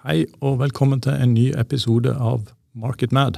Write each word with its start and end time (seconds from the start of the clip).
Hei 0.00 0.22
og 0.40 0.54
velkommen 0.62 1.02
til 1.04 1.12
en 1.12 1.34
ny 1.36 1.50
episode 1.60 2.14
av 2.16 2.46
Market 2.72 3.10
Mad. 3.12 3.36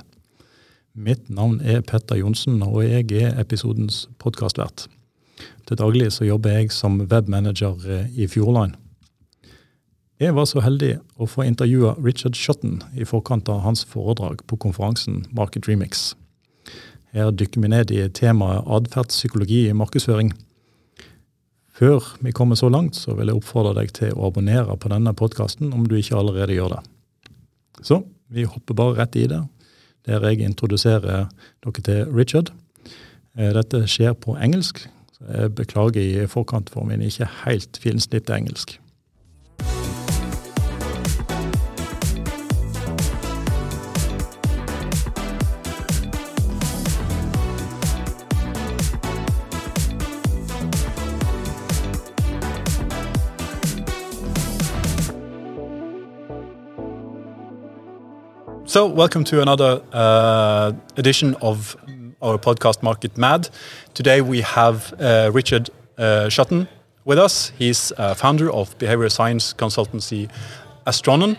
Mitt 0.95 1.24
navn 1.27 1.56
er 1.58 1.80
Petter 1.82 2.21
Johnsen, 2.21 2.61
og 2.62 2.85
jeg 2.85 3.08
er 3.19 3.40
episodens 3.42 4.04
podkastvert. 4.22 4.85
Til 5.67 5.80
daglig 5.80 6.12
så 6.14 6.29
jobber 6.29 6.54
jeg 6.54 6.71
som 6.71 7.01
webmanager 7.01 7.83
eh, 7.90 8.14
i 8.14 8.29
Fjordline. 8.30 8.79
Jeg 10.22 10.37
var 10.38 10.46
så 10.46 10.62
heldig 10.62 10.93
å 11.18 11.27
få 11.27 11.48
intervjue 11.48 11.96
Richard 11.98 12.38
Shotton 12.38 12.79
i 12.94 13.10
forkant 13.10 13.50
av 13.50 13.64
hans 13.66 13.82
foredrag 13.82 14.46
på 14.46 14.60
konferansen 14.62 15.24
Market 15.34 15.66
Remix. 15.66 16.12
Her 17.10 17.34
dykker 17.34 17.66
vi 17.66 17.74
ned 17.74 17.90
i 17.90 18.06
temaet 18.06 18.70
atferdspsykologi 18.70 19.64
i 19.66 19.74
markedsføring 19.74 20.30
før 21.77 22.04
vi 22.20 22.32
kommer 22.36 22.59
så 22.59 22.68
langt, 22.73 22.96
så 22.96 23.14
vil 23.16 23.30
jeg 23.30 23.39
oppfordre 23.41 23.75
deg 23.80 23.93
til 23.96 24.12
å 24.16 24.29
abonnere 24.29 24.77
på 24.77 24.91
denne 24.93 25.14
podkasten 25.16 25.72
om 25.72 25.86
du 25.89 25.96
ikke 25.98 26.18
allerede 26.18 26.57
gjør 26.57 26.76
det. 26.76 26.82
Så 27.82 28.03
vi 28.32 28.46
hopper 28.48 28.76
bare 28.79 28.98
rett 29.00 29.17
i 29.17 29.26
det, 29.31 29.40
der 30.08 30.25
jeg 30.29 30.43
introduserer 30.45 31.29
dere 31.64 31.85
til 31.85 32.12
Richard. 32.12 32.53
Eh, 33.39 33.53
dette 33.56 33.84
skjer 33.89 34.14
på 34.19 34.36
engelsk, 34.36 34.84
så 35.17 35.28
jeg 35.31 35.55
beklager 35.58 36.03
i 36.03 36.28
forkant 36.31 36.70
for 36.72 36.89
min 36.89 37.05
ikke 37.05 37.28
helt 37.45 37.81
finsnipte 37.81 38.34
engelsk. 38.36 38.78
So, 58.73 58.87
welcome 58.87 59.23
to 59.25 59.42
another 59.42 59.83
uh, 59.92 60.73
edition 60.97 61.34
of 61.42 61.77
our 62.23 62.39
podcast, 62.39 62.83
Market 62.83 63.19
Mad. 63.19 63.51
Today 63.92 64.23
we 64.23 64.41
have 64.41 64.95
uh, 64.98 65.31
Richard 65.31 65.69
uh, 65.98 66.31
Shotton 66.31 66.67
with 67.05 67.19
us. 67.19 67.53
He's 67.59 67.93
founder 68.17 68.50
of 68.50 68.78
behavioral 68.78 69.12
science 69.12 69.53
consultancy 69.53 70.31
Astroten. 70.87 71.37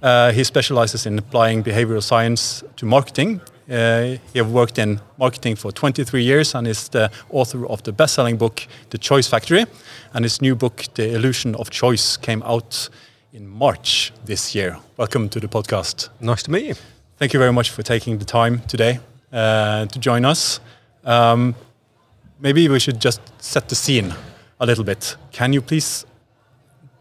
Uh, 0.00 0.30
he 0.30 0.44
specializes 0.44 1.06
in 1.06 1.18
applying 1.18 1.64
behavioral 1.64 2.04
science 2.04 2.62
to 2.76 2.86
marketing. 2.86 3.40
Uh, 3.68 4.18
he 4.32 4.38
has 4.38 4.46
worked 4.46 4.78
in 4.78 5.00
marketing 5.18 5.56
for 5.56 5.72
23 5.72 6.22
years 6.22 6.54
and 6.54 6.68
is 6.68 6.88
the 6.90 7.10
author 7.30 7.66
of 7.66 7.82
the 7.82 7.90
best-selling 7.90 8.36
book, 8.36 8.64
The 8.90 8.98
Choice 8.98 9.26
Factory. 9.26 9.66
And 10.14 10.24
his 10.24 10.40
new 10.40 10.54
book, 10.54 10.84
The 10.94 11.16
Illusion 11.16 11.56
of 11.56 11.68
Choice, 11.70 12.16
came 12.16 12.44
out 12.44 12.88
in 13.36 13.46
March 13.46 14.12
this 14.24 14.54
year. 14.54 14.78
Welcome 14.96 15.28
to 15.28 15.38
the 15.38 15.46
podcast. 15.46 16.08
Nice 16.20 16.42
to 16.44 16.50
meet 16.50 16.64
you. 16.64 16.74
Thank 17.18 17.34
you 17.34 17.38
very 17.38 17.52
much 17.52 17.68
for 17.70 17.82
taking 17.82 18.16
the 18.16 18.24
time 18.24 18.62
today 18.62 18.98
uh, 19.30 19.84
to 19.86 19.98
join 19.98 20.24
us. 20.24 20.58
Um, 21.04 21.54
maybe 22.40 22.66
we 22.68 22.80
should 22.80 22.98
just 22.98 23.20
set 23.38 23.68
the 23.68 23.74
scene 23.74 24.14
a 24.58 24.64
little 24.64 24.84
bit. 24.84 25.16
Can 25.32 25.52
you 25.52 25.60
please 25.60 26.06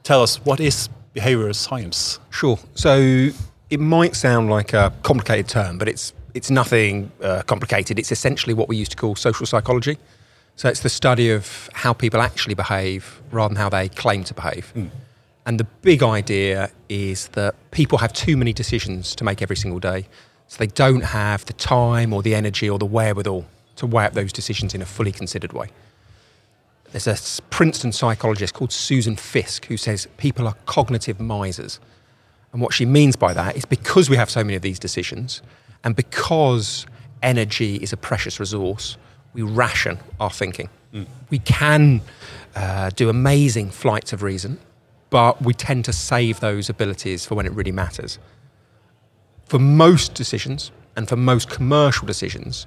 tell 0.03 0.22
us 0.22 0.44
what 0.45 0.59
is 0.59 0.89
behavioral 1.16 1.56
science? 1.56 2.19
Sure. 2.31 2.59
So 2.73 3.30
it 3.69 3.80
might 3.80 4.13
sound 4.16 4.50
like 4.50 4.73
a 4.73 4.91
complicated 5.03 5.47
term, 5.47 5.78
but 5.78 5.88
it's 5.88 6.13
it's 6.33 6.50
nothing 6.52 7.11
uh, 7.23 7.44
complicated. 7.44 7.97
It's 7.97 8.11
essentially 8.11 8.53
what 8.53 8.67
we 8.67 8.75
used 8.75 8.91
to 8.91 8.97
call 8.97 9.16
social 9.16 9.45
psychology. 9.45 9.97
So 10.58 10.67
it's 10.67 10.81
the 10.81 10.89
study 10.89 11.30
of 11.31 11.69
how 11.73 11.94
people 11.94 12.22
actually 12.22 12.56
behave 12.56 13.22
rather 13.31 13.53
than 13.53 13.61
how 13.61 13.69
they 13.69 13.88
claim 13.88 14.25
to 14.25 14.33
behave. 14.33 14.73
Mm. 14.75 14.89
And 15.45 15.59
the 15.59 15.63
big 15.63 16.01
idea 16.01 16.71
is 16.89 17.27
that 17.29 17.55
people 17.71 17.99
have 17.99 18.11
too 18.13 18.35
many 18.35 18.51
decisions 18.51 19.15
to 19.15 19.23
make 19.23 19.41
every 19.41 19.55
single 19.55 19.79
day. 19.79 20.07
So 20.47 20.57
they 20.57 20.67
don't 20.67 21.03
have 21.03 21.45
the 21.45 21.53
time 21.53 22.13
or 22.13 22.23
the 22.23 22.33
energy 22.33 22.69
or 22.69 22.79
the 22.79 22.85
wherewithal 22.85 23.45
to 23.77 23.85
weigh 23.85 24.05
up 24.05 24.13
those 24.13 24.34
decisions 24.34 24.73
in 24.73 24.81
a 24.81 24.85
fully 24.85 25.11
considered 25.11 25.53
way. 25.53 25.69
There's 26.91 27.07
a 27.07 27.41
Princeton 27.50 27.91
psychologist 27.91 28.53
called 28.53 28.72
Susan 28.72 29.16
Fiske 29.16 29.66
who 29.66 29.78
says 29.78 30.07
people 30.17 30.47
are 30.47 30.55
cognitive 30.66 31.19
misers. 31.19 31.79
And 32.53 32.61
what 32.61 32.73
she 32.73 32.85
means 32.85 33.16
by 33.16 33.34
that 33.34 33.57
is 33.57 33.66
because 33.66 34.09
we 34.09 34.16
have 34.16 34.29
so 34.29 34.44
many 34.44 34.55
of 34.55 34.61
these 34.61 34.79
decisions 34.79 35.41
and 35.84 35.95
because 35.95 36.85
energy 37.22 37.75
is 37.75 37.91
a 37.91 37.97
precious 37.97 38.39
resource, 38.39 38.97
we 39.34 39.41
ration 39.41 40.00
our 40.19 40.29
thinking. 40.29 40.69
Mm. 40.94 41.05
We 41.29 41.39
can 41.39 42.01
uh, 42.55 42.91
do 42.91 43.09
amazing 43.09 43.72
flights 43.72 44.13
of 44.13 44.23
reason 44.23 44.57
but 45.09 45.41
we 45.41 45.53
tend 45.53 45.85
to 45.85 45.93
save 45.93 46.39
those 46.39 46.69
abilities 46.69 47.25
for 47.25 47.35
when 47.35 47.45
it 47.45 47.51
really 47.53 47.71
matters. 47.71 48.19
For 49.45 49.59
most 49.59 50.13
decisions 50.13 50.71
and 50.95 51.07
for 51.07 51.16
most 51.16 51.49
commercial 51.49 52.07
decisions, 52.07 52.66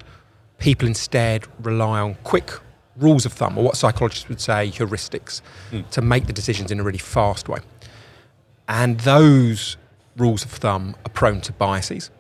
people 0.59 0.87
instead 0.87 1.47
rely 1.63 2.01
on 2.01 2.15
quick 2.25 2.53
rules 2.97 3.25
of 3.25 3.33
thumb, 3.33 3.57
or 3.57 3.65
what 3.65 3.77
psychologists 3.77 4.29
would 4.29 4.41
say 4.41 4.71
heuristics, 4.71 5.41
mm. 5.71 5.89
to 5.91 6.03
make 6.03 6.27
the 6.27 6.33
decisions 6.33 6.71
in 6.71 6.81
a 6.81 6.83
really 6.83 6.99
fast 6.99 7.49
way. 7.49 7.61
And 8.69 9.01
those 9.01 9.77
rules 10.17 10.45
of 10.45 10.51
thumb 10.51 10.97
are 11.07 11.11
prone 11.11 11.41
to 11.43 11.53
biases. 11.53 12.11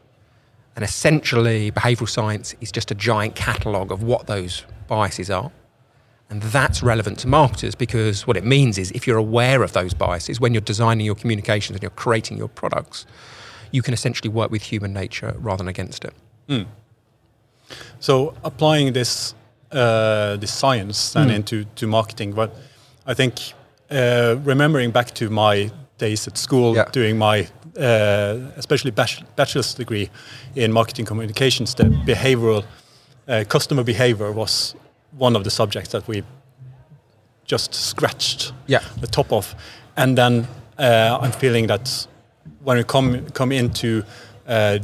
And 0.76 0.84
essentially, 0.84 1.72
behavioral 1.72 2.08
science 2.08 2.54
is 2.60 2.70
just 2.70 2.90
a 2.90 2.94
giant 2.94 3.34
catalogue 3.34 3.90
of 3.90 4.02
what 4.02 4.28
those 4.28 4.64
biases 4.86 5.30
are. 5.30 5.50
And 6.30 6.42
that's 6.42 6.82
relevant 6.82 7.18
to 7.20 7.26
marketers 7.28 7.74
because 7.74 8.26
what 8.26 8.36
it 8.36 8.44
means 8.44 8.76
is 8.76 8.90
if 8.90 9.06
you're 9.06 9.16
aware 9.16 9.62
of 9.62 9.72
those 9.72 9.94
biases 9.94 10.38
when 10.38 10.52
you're 10.52 10.60
designing 10.60 11.06
your 11.06 11.14
communications 11.14 11.76
and 11.76 11.82
you're 11.82 11.90
creating 11.90 12.36
your 12.36 12.48
products, 12.48 13.06
you 13.70 13.82
can 13.82 13.94
essentially 13.94 14.28
work 14.28 14.50
with 14.50 14.62
human 14.62 14.92
nature 14.92 15.34
rather 15.38 15.58
than 15.58 15.68
against 15.68 16.04
it. 16.04 16.12
Mm. 16.48 16.66
So 18.00 18.34
applying 18.44 18.92
this 18.92 19.34
uh, 19.72 20.36
this 20.36 20.52
science 20.52 21.12
then 21.12 21.28
mm. 21.28 21.34
into 21.34 21.64
to 21.76 21.86
marketing, 21.86 22.32
but 22.32 22.54
I 23.06 23.14
think 23.14 23.52
uh, 23.90 24.36
remembering 24.44 24.90
back 24.90 25.12
to 25.14 25.28
my 25.30 25.70
days 25.98 26.26
at 26.26 26.38
school 26.38 26.74
yeah. 26.74 26.88
doing 26.92 27.18
my 27.18 27.48
uh, 27.78 28.38
especially 28.56 28.90
bachelor's 28.90 29.74
degree 29.74 30.10
in 30.54 30.72
marketing 30.72 31.04
communications, 31.04 31.74
the 31.74 31.84
behavioral 31.84 32.64
uh, 33.28 33.44
customer 33.48 33.84
behavior 33.84 34.32
was 34.32 34.74
one 35.16 35.36
of 35.36 35.44
the 35.44 35.50
subjects 35.50 35.92
that 35.92 36.06
we 36.08 36.22
just 37.44 37.74
scratched 37.74 38.52
yeah. 38.66 38.82
the 39.00 39.06
top 39.06 39.32
of. 39.32 39.54
And 39.96 40.16
then 40.16 40.46
uh, 40.78 41.18
I'm 41.20 41.32
feeling 41.32 41.66
that 41.68 42.06
when 42.62 42.76
we 42.76 42.84
come 42.84 43.26
come 43.30 43.52
into 43.52 44.04
uh, 44.46 44.78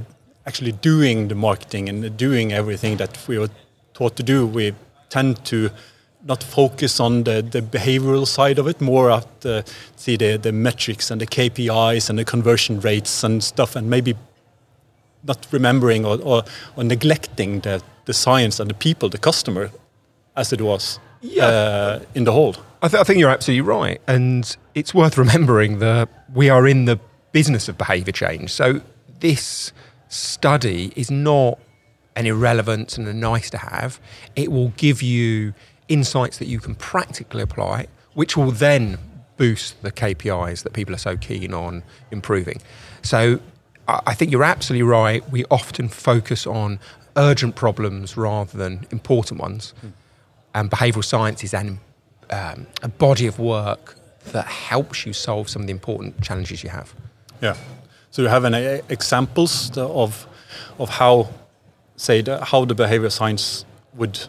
actually 0.47 0.73
doing 0.73 1.29
the 1.29 1.35
marketing 1.35 1.89
and 1.89 2.17
doing 2.17 2.53
everything 2.53 2.97
that 2.97 3.19
we 3.29 3.39
were 3.39 3.51
taught 3.93 4.17
to 4.17 4.23
do, 4.23 4.47
we 4.47 4.75
tend 5.09 5.45
to 5.45 5.71
not 6.27 6.43
focus 6.43 7.01
on 7.01 7.25
the, 7.25 7.43
the 7.43 7.61
behavioral 7.61 8.27
side 8.27 8.59
of 8.59 8.67
it, 8.67 8.81
more 8.81 9.11
at 9.11 9.41
the, 9.43 9.65
see 9.97 10.17
the, 10.17 10.39
the 10.39 10.53
metrics 10.53 11.11
and 11.11 11.21
the 11.21 11.27
KPIs 11.27 12.09
and 12.09 12.19
the 12.19 12.25
conversion 12.25 12.81
rates 12.81 13.23
and 13.23 13.45
stuff, 13.45 13.77
and 13.77 13.91
maybe 13.91 14.15
not 15.23 15.47
remembering 15.51 16.05
or, 16.05 16.19
or, 16.23 16.43
or 16.77 16.85
neglecting 16.85 17.61
the, 17.61 17.83
the 18.07 18.15
science 18.15 18.59
and 18.59 18.71
the 18.71 18.75
people, 18.75 19.09
the 19.09 19.19
customer 19.19 19.71
as 20.37 20.53
it 20.53 20.61
was 20.61 20.99
yeah. 21.25 21.47
uh, 21.47 22.01
in 22.15 22.25
the 22.25 22.33
whole. 22.33 22.57
I, 22.83 22.89
th- 22.89 23.01
I, 23.01 23.05
think 23.05 23.19
you're 23.19 23.31
absolutely 23.31 23.63
right. 23.63 24.01
And 24.07 24.57
it's 24.75 24.95
worth 24.95 25.17
remembering 25.19 25.79
that 25.79 26.09
we 26.33 26.51
are 26.51 26.67
in 26.67 26.85
the 26.85 27.01
business 27.33 27.69
of 27.69 27.79
behaviour 27.79 28.13
change. 28.13 28.51
So 28.51 28.81
this 29.21 29.73
study 30.09 30.93
is 30.95 31.11
not 31.11 31.59
an 32.17 32.27
irrelevance 32.27 32.97
and 32.97 33.09
a 33.09 33.15
nice 33.15 33.51
to 33.51 33.59
have. 33.59 33.99
It 34.37 34.53
will 34.53 34.69
give 34.77 35.03
you 35.03 35.55
insights 35.89 36.39
that 36.39 36.47
you 36.47 36.61
can 36.61 36.75
practically 36.75 37.43
apply, 37.43 37.87
which 38.15 38.37
will 38.37 38.53
then 38.53 38.99
boost 39.37 39.83
the 39.83 39.91
KPIs 39.91 40.63
that 40.63 40.73
people 40.73 40.95
are 40.95 40.99
so 40.99 41.17
keen 41.17 41.53
on 41.53 41.83
improving. 42.13 42.61
So 43.03 43.41
I 43.89 44.15
think 44.15 44.31
you're 44.31 44.45
absolutely 44.45 44.85
right. 44.85 45.29
We 45.31 45.45
often 45.47 45.89
focus 45.89 46.47
on 46.47 46.79
urgent 47.17 47.57
problems 47.57 48.17
rather 48.17 48.57
than 48.57 48.87
important 48.91 49.41
ones. 49.41 49.75
Mm 49.85 49.93
and 50.55 50.71
behavioural 50.71 51.05
science 51.05 51.45
is 51.45 51.53
an, 51.55 51.81
um, 52.31 52.67
a 52.83 52.89
body 52.89 53.27
of 53.27 53.39
work 53.39 53.97
that 54.33 54.47
helps 54.47 55.05
you 55.05 55.13
solve 55.13 55.49
some 55.49 55.63
of 55.63 55.67
the 55.67 55.73
important 55.73 56.21
challenges 56.23 56.63
you 56.63 56.71
have. 56.71 56.95
Yeah. 57.43 57.57
So 58.11 58.23
you 58.23 58.29
have 58.29 58.45
any 58.45 58.81
examples 58.89 59.77
of 59.77 60.27
of 60.79 60.89
how, 60.89 61.29
say, 61.97 62.23
the, 62.23 62.45
how 62.45 62.65
the 62.65 62.75
behavior 62.75 63.11
science 63.11 63.65
would 63.95 64.29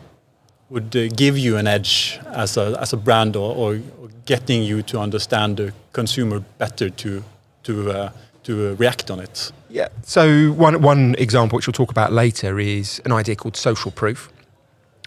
would 0.70 0.96
uh, 0.96 1.08
give 1.10 1.38
you 1.38 1.58
an 1.58 1.68
edge 1.68 2.20
as 2.34 2.58
a 2.58 2.78
as 2.82 2.94
a 2.94 2.98
brand, 2.98 3.36
or, 3.36 3.56
or, 3.56 3.80
getting 4.26 4.64
you 4.64 4.82
to 4.82 5.00
understand 5.00 5.58
the 5.58 5.72
consumer 5.94 6.40
better 6.58 6.90
to 6.90 7.24
to 7.62 7.92
uh, 7.92 8.10
to 8.44 8.72
uh, 8.72 8.76
react 8.76 9.12
on 9.12 9.20
it. 9.20 9.52
Yeah. 9.70 9.90
So 10.02 10.52
one 10.54 10.82
one 10.82 11.16
example, 11.20 11.58
which 11.58 11.68
we'll 11.68 11.74
talk 11.74 11.92
about 11.92 12.12
later, 12.12 12.60
is 12.60 13.02
an 13.06 13.12
idea 13.12 13.36
called 13.36 13.56
social 13.56 13.92
proof. 13.92 14.30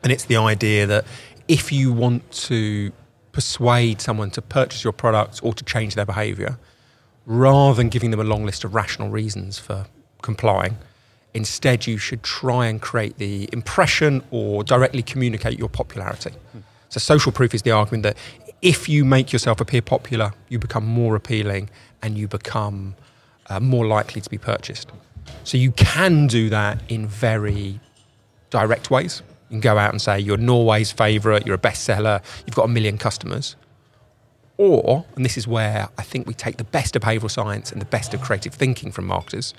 And 0.02 0.12
it's 0.12 0.24
the 0.24 0.36
idea 0.36 0.86
that 0.86 1.04
if 1.48 1.72
you 1.72 1.92
want 1.92 2.30
to 2.32 2.92
persuade 3.32 4.00
someone 4.00 4.30
to 4.32 4.42
purchase 4.42 4.84
your 4.84 4.92
product 4.92 5.40
or 5.42 5.54
to 5.54 5.64
change 5.64 5.94
their 5.94 6.06
behavior, 6.06 6.58
rather 7.28 7.76
than 7.76 7.90
giving 7.90 8.10
them 8.10 8.18
a 8.18 8.24
long 8.24 8.44
list 8.44 8.64
of 8.64 8.74
rational 8.74 9.10
reasons 9.10 9.58
for 9.58 9.86
complying. 10.22 10.76
Instead, 11.34 11.86
you 11.86 11.98
should 11.98 12.22
try 12.22 12.66
and 12.66 12.80
create 12.80 13.18
the 13.18 13.48
impression 13.52 14.24
or 14.30 14.64
directly 14.64 15.02
communicate 15.02 15.58
your 15.58 15.68
popularity. 15.68 16.30
Hmm. 16.52 16.60
So, 16.88 16.98
social 16.98 17.30
proof 17.30 17.54
is 17.54 17.62
the 17.62 17.70
argument 17.70 18.02
that 18.04 18.16
if 18.62 18.88
you 18.88 19.04
make 19.04 19.30
yourself 19.30 19.60
appear 19.60 19.82
popular, 19.82 20.32
you 20.48 20.58
become 20.58 20.86
more 20.86 21.14
appealing 21.14 21.68
and 22.02 22.16
you 22.16 22.26
become 22.26 22.96
uh, 23.50 23.60
more 23.60 23.86
likely 23.86 24.22
to 24.22 24.30
be 24.30 24.38
purchased. 24.38 24.90
So, 25.44 25.58
you 25.58 25.70
can 25.72 26.28
do 26.28 26.48
that 26.48 26.80
in 26.88 27.06
very 27.06 27.78
direct 28.48 28.90
ways. 28.90 29.22
You 29.48 29.54
can 29.54 29.60
go 29.60 29.78
out 29.78 29.90
and 29.90 30.00
say, 30.00 30.18
you're 30.18 30.36
Norway's 30.36 30.92
favourite, 30.92 31.46
you're 31.46 31.54
a 31.54 31.58
bestseller, 31.58 32.22
you've 32.46 32.54
got 32.54 32.64
a 32.64 32.68
million 32.68 32.98
customers. 32.98 33.56
Or, 34.58 35.06
and 35.14 35.24
this 35.24 35.38
is 35.38 35.46
where 35.46 35.88
I 35.96 36.02
think 36.02 36.26
we 36.26 36.34
take 36.34 36.56
the 36.56 36.64
best 36.64 36.96
of 36.96 37.02
behavioural 37.02 37.30
science 37.30 37.72
and 37.72 37.80
the 37.80 37.86
best 37.86 38.12
of 38.12 38.20
creative 38.20 38.52
thinking 38.52 38.90
from 38.90 39.06
marketers, 39.06 39.54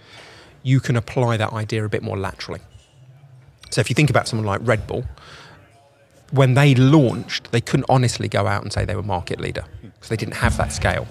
you 0.61 0.79
can 0.79 0.95
apply 0.95 1.37
that 1.37 1.53
idea 1.53 1.83
a 1.85 1.89
bit 1.89 2.03
more 2.03 2.17
laterally. 2.17 2.59
So 3.71 3.81
if 3.81 3.89
you 3.89 3.93
think 3.93 4.09
about 4.09 4.27
someone 4.27 4.45
like 4.45 4.59
Red 4.63 4.85
Bull, 4.87 5.05
when 6.31 6.53
they 6.53 6.75
launched, 6.75 7.51
they 7.51 7.61
couldn't 7.61 7.85
honestly 7.89 8.27
go 8.27 8.45
out 8.45 8.61
and 8.61 8.71
say 8.71 8.85
they 8.85 8.95
were 8.95 9.03
market 9.03 9.39
leader 9.39 9.63
because 9.81 10.09
they 10.09 10.17
didn't 10.17 10.35
have 10.35 10.57
that 10.57 10.71
scale. 10.71 11.07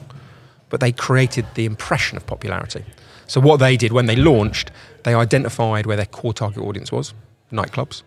But 0.68 0.80
they 0.80 0.92
created 0.92 1.46
the 1.54 1.64
impression 1.64 2.16
of 2.16 2.26
popularity. 2.26 2.84
So 3.26 3.40
what 3.40 3.58
they 3.58 3.76
did 3.76 3.92
when 3.92 4.06
they 4.06 4.16
launched, 4.16 4.70
they 5.04 5.14
identified 5.14 5.86
where 5.86 5.96
their 5.96 6.06
core 6.06 6.34
target 6.34 6.62
audience 6.62 6.92
was, 6.92 7.14
nightclubs. 7.52 8.02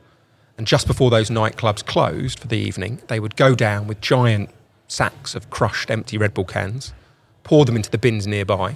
And 0.58 0.68
just 0.68 0.88
before 0.88 1.10
those 1.10 1.30
nightclubs 1.30 1.86
closed 1.86 2.40
for 2.40 2.48
the 2.48 2.58
evening, 2.58 3.02
they 3.08 3.20
would 3.20 3.36
go 3.36 3.56
down 3.56 3.88
with 3.88 4.02
giant 4.02 4.50
sacks 4.88 5.36
of 5.36 5.50
crushed 5.50 5.90
empty 5.90 6.18
Red 6.18 6.34
Bull 6.34 6.46
cans, 6.46 6.94
pour 7.44 7.66
them 7.66 7.76
into 7.76 7.90
the 7.90 7.98
bins 7.98 8.28
nearby. 8.28 8.76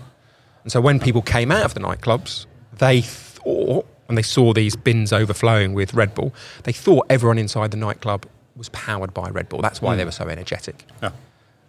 And 0.64 0.72
so 0.72 0.82
when 0.82 1.00
people 1.00 1.22
came 1.22 1.52
out 1.52 1.66
of 1.66 1.74
the 1.74 1.80
nightclubs, 1.80 2.46
they 2.78 3.02
thought, 3.02 3.86
when 4.08 4.16
they 4.16 4.22
saw 4.22 4.54
these 4.54 4.76
bins 4.76 5.14
overflowing 5.14 5.74
with 5.74 5.94
Red 5.94 6.16
Bull, 6.16 6.34
they 6.64 6.72
thought 6.72 7.06
everyone 7.10 7.38
inside 7.38 7.72
the 7.72 7.78
nightclub 7.78 8.26
was 8.56 8.70
powered 8.70 9.14
by 9.14 9.30
Red 9.30 9.50
Bull. 9.50 9.62
That's 9.62 9.82
why 9.82 9.94
mm. 9.94 9.98
they 9.98 10.06
were 10.06 10.12
so 10.12 10.28
energetic. 10.28 10.86
Yeah. 11.04 11.12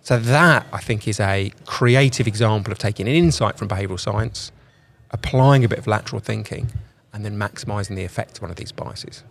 So 0.03 0.19
that, 0.19 0.67
I 0.73 0.79
think, 0.81 1.08
is 1.08 1.19
a 1.19 1.53
creative 1.67 2.29
example 2.29 2.73
of 2.73 2.79
taking 2.79 3.08
an 3.08 3.14
insight 3.14 3.58
from 3.58 3.69
behavioural 3.69 3.99
science, 3.99 4.53
applying 5.11 5.64
a 5.64 5.69
bit 5.69 5.79
of 5.79 5.87
lateral 5.87 6.20
thinking, 6.20 6.70
and 7.12 7.25
then 7.25 7.37
maximising 7.37 7.97
the 7.97 8.05
effect 8.05 8.38
of 8.38 8.43
one 8.43 8.50
of 8.50 8.56
these 8.56 8.70
biases. 8.70 9.25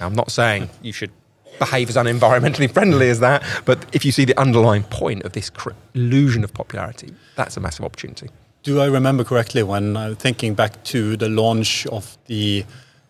Now, 0.00 0.06
I'm 0.06 0.14
not 0.14 0.30
saying 0.30 0.70
you 0.82 0.92
should 0.92 1.10
behave 1.58 1.88
as 1.88 1.96
unenvironmentally 1.96 2.70
friendly 2.72 3.10
as 3.10 3.20
that, 3.20 3.42
but 3.64 3.84
if 3.92 4.04
you 4.04 4.12
see 4.12 4.24
the 4.24 4.38
underlying 4.38 4.84
point 4.84 5.24
of 5.24 5.32
this 5.32 5.50
illusion 5.94 6.44
of 6.44 6.54
popularity, 6.54 7.12
that's 7.36 7.56
a 7.56 7.60
massive 7.60 7.84
opportunity 7.84 8.28
do 8.62 8.80
I 8.80 8.86
remember 8.86 9.24
correctly 9.24 9.62
when 9.62 9.96
I'm 9.96 10.16
thinking 10.16 10.54
back 10.54 10.82
to 10.84 11.16
the 11.16 11.28
launch 11.28 11.86
of 11.86 12.18
the 12.26 12.64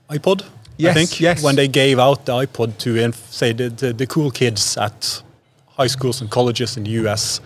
iPod? 0.08 0.44
Yes, 0.76 0.90
I 0.90 0.94
think 0.94 1.20
yes. 1.20 1.42
when 1.42 1.56
they 1.56 1.66
gave 1.66 1.98
out 1.98 2.26
the 2.26 2.32
iPod 2.32 2.78
to 2.78 3.12
say 3.12 3.52
the, 3.52 3.68
the, 3.68 3.92
the 3.92 4.06
cool 4.06 4.30
kids 4.30 4.76
at 4.76 5.22
high 5.66 5.88
schools 5.88 6.20
and 6.20 6.30
colleges 6.30 6.76
in 6.76 6.84
the 6.84 6.90
US 7.02 7.40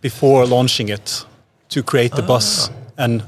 before 0.00 0.46
launching 0.46 0.88
it 0.88 1.24
to 1.68 1.82
create 1.82 2.12
the 2.12 2.22
ah. 2.22 2.26
buzz. 2.26 2.70
And 2.98 3.22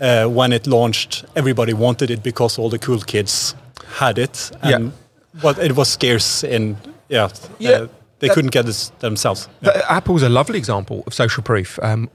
uh, 0.00 0.26
when 0.26 0.52
it 0.52 0.66
launched, 0.66 1.24
everybody 1.36 1.72
wanted 1.72 2.10
it 2.10 2.22
because 2.22 2.58
all 2.58 2.68
the 2.68 2.78
cool 2.78 3.00
kids 3.00 3.54
had 3.94 4.18
it. 4.18 4.50
And 4.62 4.84
yeah. 4.86 5.40
but 5.42 5.58
it 5.58 5.76
was 5.76 5.88
scarce 5.88 6.44
in 6.44 6.76
yeah. 7.08 7.28
yeah. 7.58 7.70
Uh, 7.70 7.88
they 8.20 8.28
couldn't 8.28 8.52
get 8.52 8.68
it 8.68 8.90
themselves. 9.00 9.48
Yeah. 9.60 9.82
Apple's 9.88 10.22
a 10.22 10.28
lovely 10.28 10.58
example 10.58 11.04
of 11.06 11.12
social 11.12 11.42
proof. 11.42 11.78
Um, 11.82 12.08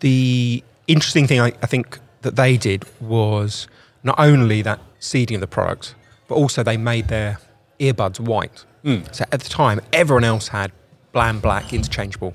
the 0.00 0.62
interesting 0.88 1.26
thing 1.26 1.40
I, 1.40 1.52
I, 1.62 1.66
think 1.66 2.00
that 2.22 2.34
they 2.34 2.56
did 2.56 2.84
was 3.00 3.68
not 4.02 4.18
only 4.18 4.62
that 4.62 4.80
seeding 4.98 5.36
of 5.36 5.40
the 5.40 5.46
product, 5.46 5.94
but 6.26 6.34
also 6.34 6.64
they 6.64 6.76
made 6.76 7.08
their 7.08 7.38
earbuds 7.78 8.18
white. 8.18 8.64
Mm. 8.84 9.14
So 9.14 9.24
at 9.30 9.40
the 9.40 9.48
time, 9.48 9.80
everyone 9.92 10.24
else 10.24 10.48
had 10.48 10.72
bland 11.12 11.42
black 11.42 11.72
interchangeable 11.72 12.34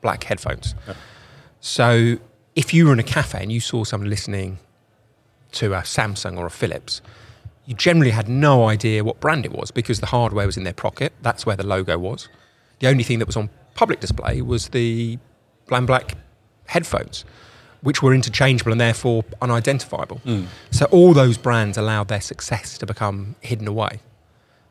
black 0.00 0.24
headphones. 0.24 0.74
Yeah. 0.86 0.94
So 1.60 2.16
if 2.56 2.74
you 2.74 2.86
were 2.86 2.92
in 2.92 2.98
a 2.98 3.04
cafe 3.04 3.42
and 3.42 3.52
you 3.52 3.60
saw 3.60 3.84
someone 3.84 4.10
listening 4.10 4.58
to 5.52 5.72
a 5.74 5.82
Samsung 5.82 6.36
or 6.36 6.46
a 6.46 6.50
Philips, 6.50 7.00
you 7.66 7.74
generally 7.74 8.10
had 8.10 8.28
no 8.28 8.68
idea 8.68 9.04
what 9.04 9.20
brand 9.20 9.46
it 9.46 9.52
was 9.52 9.70
because 9.70 10.00
the 10.00 10.06
hardware 10.06 10.46
was 10.46 10.56
in 10.56 10.64
their 10.64 10.74
pocket. 10.74 11.12
That's 11.22 11.46
where 11.46 11.56
the 11.56 11.66
logo 11.66 11.98
was. 11.98 12.28
The 12.80 12.88
only 12.88 13.04
thing 13.04 13.18
that 13.20 13.26
was 13.26 13.36
on 13.36 13.48
public 13.74 14.00
display 14.00 14.42
was 14.42 14.68
the 14.68 15.18
bland 15.66 15.86
black 15.86 16.16
headphones, 16.66 17.24
which 17.82 18.02
were 18.02 18.14
interchangeable 18.14 18.72
and 18.72 18.80
therefore 18.80 19.24
unidentifiable. 19.40 20.20
Mm. 20.24 20.46
So 20.70 20.86
all 20.86 21.14
those 21.14 21.38
brands 21.38 21.78
allowed 21.78 22.08
their 22.08 22.20
success 22.20 22.76
to 22.78 22.86
become 22.86 23.36
hidden 23.40 23.66
away. 23.66 24.00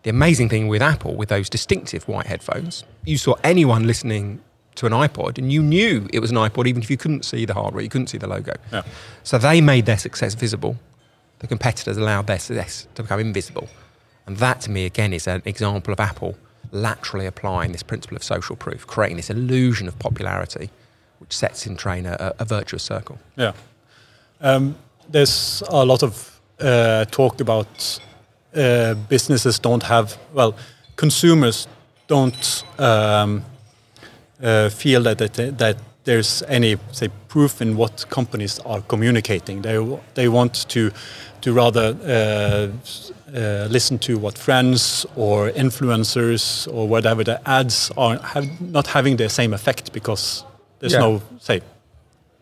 The 0.03 0.09
amazing 0.09 0.49
thing 0.49 0.67
with 0.67 0.81
Apple, 0.81 1.15
with 1.15 1.29
those 1.29 1.49
distinctive 1.49 2.07
white 2.07 2.27
headphones, 2.27 2.83
you 3.05 3.17
saw 3.17 3.35
anyone 3.43 3.87
listening 3.87 4.41
to 4.75 4.85
an 4.85 4.91
iPod 4.91 5.37
and 5.37 5.51
you 5.51 5.61
knew 5.61 6.07
it 6.11 6.19
was 6.19 6.31
an 6.31 6.37
iPod 6.37 6.67
even 6.67 6.81
if 6.81 6.89
you 6.89 6.97
couldn't 6.97 7.23
see 7.23 7.45
the 7.45 7.53
hardware, 7.53 7.81
you 7.81 7.89
couldn't 7.89 8.07
see 8.07 8.17
the 8.17 8.27
logo. 8.27 8.53
Yeah. 8.71 8.83
So 9.23 9.37
they 9.37 9.61
made 9.61 9.85
their 9.85 9.97
success 9.97 10.33
visible. 10.33 10.77
The 11.43 11.47
competitors 11.47 11.97
allowed 11.97 12.27
their 12.27 12.39
success 12.39 12.87
to 12.95 13.03
become 13.03 13.19
invisible. 13.19 13.67
And 14.25 14.37
that 14.37 14.61
to 14.61 14.71
me, 14.71 14.85
again, 14.85 15.11
is 15.11 15.27
an 15.27 15.41
example 15.43 15.91
of 15.91 15.99
Apple 15.99 16.37
laterally 16.71 17.25
applying 17.25 17.73
this 17.73 17.83
principle 17.83 18.15
of 18.15 18.23
social 18.23 18.55
proof, 18.55 18.87
creating 18.87 19.17
this 19.17 19.29
illusion 19.29 19.89
of 19.89 19.99
popularity 19.99 20.69
which 21.19 21.35
sets 21.35 21.67
in 21.67 21.75
train 21.75 22.05
a, 22.05 22.33
a 22.39 22.45
virtuous 22.45 22.81
circle. 22.81 23.19
Yeah. 23.35 23.51
Um, 24.39 24.77
there's 25.09 25.61
a 25.67 25.83
lot 25.83 26.01
of 26.01 26.39
uh, 26.61 27.03
talk 27.11 27.41
about 27.41 27.99
uh, 28.55 28.93
businesses 29.09 29.59
don't 29.59 29.83
have, 29.83 30.17
well, 30.33 30.55
consumers 30.95 31.67
don't 32.07 32.63
um, 32.77 33.43
uh, 34.41 34.69
feel 34.69 35.03
that, 35.03 35.17
that, 35.17 35.57
that 35.57 35.77
there's 36.03 36.43
any 36.47 36.77
say 36.91 37.09
proof 37.27 37.61
in 37.61 37.77
what 37.77 38.05
companies 38.09 38.59
are 38.59 38.81
communicating. 38.81 39.61
They 39.61 39.99
they 40.13 40.27
want 40.27 40.69
to 40.69 40.91
to 41.41 41.53
rather 41.53 41.95
uh, 42.05 42.69
uh, 43.35 43.67
listen 43.69 43.99
to 43.99 44.17
what 44.17 44.37
friends 44.37 45.05
or 45.15 45.49
influencers 45.51 46.67
or 46.73 46.87
whatever 46.87 47.23
the 47.23 47.39
ads 47.47 47.91
are 47.97 48.17
have 48.17 48.61
not 48.61 48.87
having 48.87 49.17
the 49.17 49.29
same 49.29 49.53
effect 49.53 49.91
because 49.93 50.43
there's 50.79 50.93
yeah. 50.93 50.99
no 50.99 51.21
say. 51.39 51.61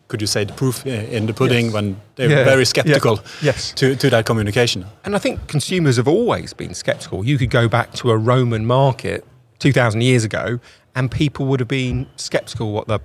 Could 0.08 0.20
you 0.20 0.26
say 0.26 0.44
the 0.44 0.52
proof 0.52 0.86
in 0.86 1.24
the 1.24 1.32
pudding 1.32 1.66
yes. 1.66 1.74
when 1.74 1.96
they're 2.16 2.28
yeah. 2.28 2.44
very 2.44 2.66
skeptical 2.66 3.20
yes. 3.40 3.72
to, 3.72 3.96
to 3.96 4.10
that 4.10 4.26
communication? 4.26 4.84
And 5.06 5.16
I 5.16 5.18
think 5.18 5.48
consumers 5.48 5.96
have 5.96 6.06
always 6.06 6.52
been 6.52 6.74
skeptical. 6.74 7.24
You 7.24 7.38
could 7.38 7.48
go 7.48 7.66
back 7.66 7.94
to 7.94 8.10
a 8.10 8.18
Roman 8.18 8.66
market 8.66 9.24
2,000 9.60 10.02
years 10.02 10.22
ago, 10.22 10.60
and 10.94 11.10
people 11.10 11.46
would 11.46 11.60
have 11.60 11.68
been 11.68 12.08
skeptical 12.16 12.72
what 12.72 12.88
the 12.88 13.00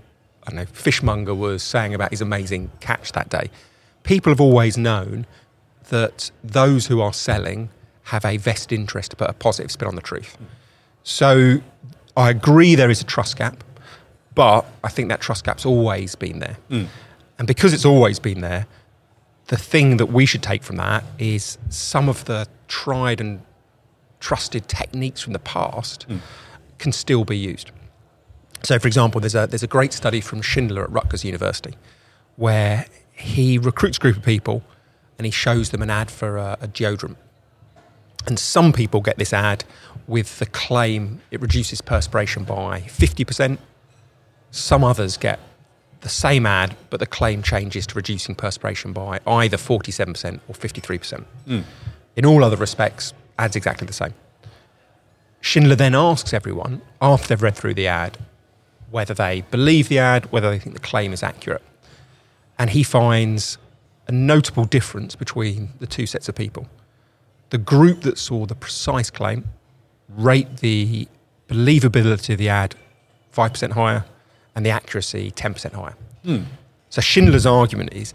I 0.48 0.51
don't 0.51 0.60
know 0.60 0.66
fishmonger 0.66 1.36
was 1.36 1.62
saying 1.62 1.94
about 1.94 2.12
his 2.12 2.22
amazing 2.22 2.72
catch 2.80 3.12
that 3.12 3.30
day. 3.30 3.50
People 4.04 4.32
have 4.32 4.42
always 4.42 4.77
known 4.77 5.25
that 5.89 6.32
those 6.44 6.88
who 6.88 7.01
are 7.01 7.13
selling 7.13 7.70
have 8.04 8.24
a 8.24 8.38
vested 8.38 8.80
interest 8.80 9.12
to 9.12 9.18
put 9.18 9.30
a 9.30 9.34
positive 9.34 9.72
spin 9.72 9.88
on 9.88 9.96
the 9.96 10.01
truth. 10.01 10.38
So 11.04 11.60
I 12.16 12.30
agree 12.30 12.75
there 12.75 12.89
is 12.89 13.01
a 13.01 13.06
trust 13.06 13.38
gap. 13.38 13.63
But 14.34 14.66
I 14.84 14.89
think 14.89 15.10
that 15.10 15.20
trust 15.20 15.46
gap's 15.46 15.66
always 15.66 16.13
been 16.16 16.39
there. 16.39 16.58
Mm. 16.70 16.88
And 17.39 17.48
because 17.48 17.74
it's 17.74 17.86
always 17.86 18.20
been 18.20 18.42
there, 18.42 18.68
the 19.48 19.58
thing 19.58 19.98
that 19.98 20.08
we 20.08 20.25
should 20.25 20.44
take 20.44 20.63
from 20.63 20.75
that 20.75 21.04
is 21.18 21.58
some 21.70 22.08
of 22.08 22.25
the 22.25 22.48
tried 22.68 23.20
and 23.20 23.42
trusted 24.20 24.68
techniques 24.68 25.22
from 25.22 25.34
the 25.34 25.39
past 25.39 26.08
mm. 26.08 26.20
can 26.77 26.92
still 26.92 27.25
be 27.25 27.38
used. 27.38 27.72
So, 28.64 28.80
for 28.80 28.88
example, 28.88 29.22
there's 29.22 29.36
a, 29.36 29.48
there's 29.48 29.64
a 29.64 29.68
great 29.68 29.94
study 29.94 30.22
from 30.22 30.42
Schindler 30.42 30.84
at 30.84 30.92
Rutgers 30.92 31.24
University 31.24 31.76
where 32.36 32.86
he 33.12 33.58
recruits 33.58 33.98
a 33.98 34.02
group 34.02 34.18
of 34.18 34.24
people 34.24 34.64
and 35.18 35.26
he 35.26 35.32
shows 35.32 35.70
them 35.70 35.82
an 35.82 35.90
ad 35.90 36.12
for 36.12 36.38
a, 36.38 36.58
a 36.62 36.68
deodorant. 36.68 37.16
And 38.28 38.38
some 38.38 38.74
people 38.74 39.02
get 39.02 39.18
this 39.18 39.34
ad 39.34 39.64
with 40.06 40.40
the 40.40 40.46
claim 40.46 41.22
it 41.32 41.42
reduces 41.42 41.82
perspiration 41.82 42.44
by 42.44 42.82
50%, 42.82 43.58
some 44.52 44.84
others 44.84 45.18
get 45.18 45.40
the 46.02 46.10
same 46.10 46.46
ad, 46.46 46.76
but 46.90 47.00
the 47.00 47.06
claim 47.06 47.42
changes 47.42 47.88
to 47.88 47.96
reducing 47.96 48.36
perspiration 48.36 48.94
by 48.94 49.20
either 49.26 49.58
47% 49.58 50.40
or 50.48 50.54
53%. 50.54 51.26
Mm. 51.48 51.64
In 52.16 52.26
all 52.26 52.44
other 52.44 52.56
respects, 52.56 53.14
ad's 53.38 53.56
exactly 53.56 53.88
the 53.88 53.94
same. 53.94 54.14
Schindler 55.42 55.76
then 55.76 55.96
asks 55.96 56.34
everyone, 56.34 56.82
after 57.02 57.28
they've 57.28 57.42
read 57.42 57.56
through 57.56 57.74
the 57.74 57.88
ad, 57.88 58.18
whether 58.89 59.13
they 59.13 59.41
believe 59.51 59.89
the 59.89 60.00
ad, 60.00 60.32
whether 60.32 60.50
they 60.50 60.60
think 60.60 60.75
the 60.75 60.82
claim 60.82 61.13
is 61.13 61.24
accurate. 61.24 61.63
And 62.58 62.70
he 62.70 62.84
finds 62.84 63.58
a 64.08 64.12
notable 64.12 64.65
difference 64.65 65.15
between 65.15 65.70
the 65.79 65.88
two 65.88 66.06
sets 66.06 66.29
of 66.29 66.36
people. 66.36 66.67
The 67.50 67.58
group 67.58 68.01
that 68.01 68.17
saw 68.17 68.46
the 68.46 68.56
precise 68.56 69.10
claim 69.10 69.46
rate 70.10 70.58
the 70.58 71.08
believability 71.48 72.32
of 72.32 72.38
the 72.38 72.50
ad 72.50 72.75
5% 73.34 73.72
higher 73.72 74.06
and 74.56 74.65
the 74.65 74.70
accuracy 74.70 75.32
10% 75.32 75.74
higher. 75.74 75.96
Mm. 76.25 76.46
So 76.89 77.01
Schindler's 77.01 77.46
argument 77.46 77.94
is 77.94 78.13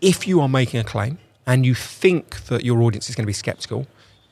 if 0.00 0.26
you 0.26 0.40
are 0.40 0.48
making 0.48 0.80
a 0.80 0.84
claim 0.84 1.18
and 1.46 1.66
you 1.66 1.74
think 1.74 2.44
that 2.46 2.64
your 2.64 2.82
audience 2.82 3.08
is 3.08 3.14
going 3.14 3.24
to 3.24 3.28
be 3.28 3.32
skeptical, 3.34 3.86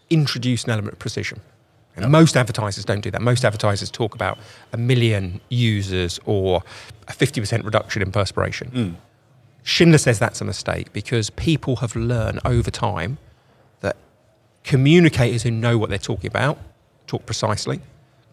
introduce 0.09 0.65
an 0.65 0.71
element 0.71 0.95
of 0.95 0.99
precision. 0.99 1.41
And 1.97 2.11
most 2.11 2.37
advertisers 2.37 2.85
don't 2.85 3.03
do 3.03 3.11
that. 3.11 3.21
Most 3.21 3.45
advertisers 3.45 3.91
talk 3.91 4.15
about 4.15 4.39
a 4.73 4.77
million 4.77 5.41
users 5.51 6.19
or 6.25 6.63
a 7.09 7.13
50% 7.13 7.65
reduction 7.65 8.01
in 8.03 8.11
perspiration. 8.11 8.69
Hmm. 8.69 8.91
Schindler 9.63 9.99
says 9.99 10.19
that's 10.19 10.41
a 10.41 10.45
mistake 10.45 10.93
because 10.93 11.31
people 11.31 11.77
have 11.77 11.95
learned 11.95 12.41
over 12.45 12.71
time 12.71 13.19
that 13.81 13.97
communicators 14.65 15.43
who 15.43 15.51
know 15.51 15.79
what 15.79 15.91
they're 15.91 15.99
talking 15.99 16.29
about 16.29 16.59
talk 17.07 17.27
precisely, 17.27 17.81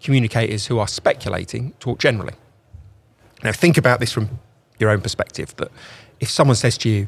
communicators 0.01 0.68
who 0.68 0.80
are 0.80 0.88
speculating 0.88 1.74
talk 1.80 2.00
generally. 2.00 2.34
Now, 3.44 3.51
think 3.51 3.78
about 3.78 4.00
this 4.00 4.12
from 4.12 4.39
your 4.80 4.89
own 4.89 5.01
perspective 5.01 5.56
that 5.58 5.70
if 6.20 6.30
someone 6.30 6.56
says 6.56 6.78
to 6.80 6.89
you, 6.89 7.08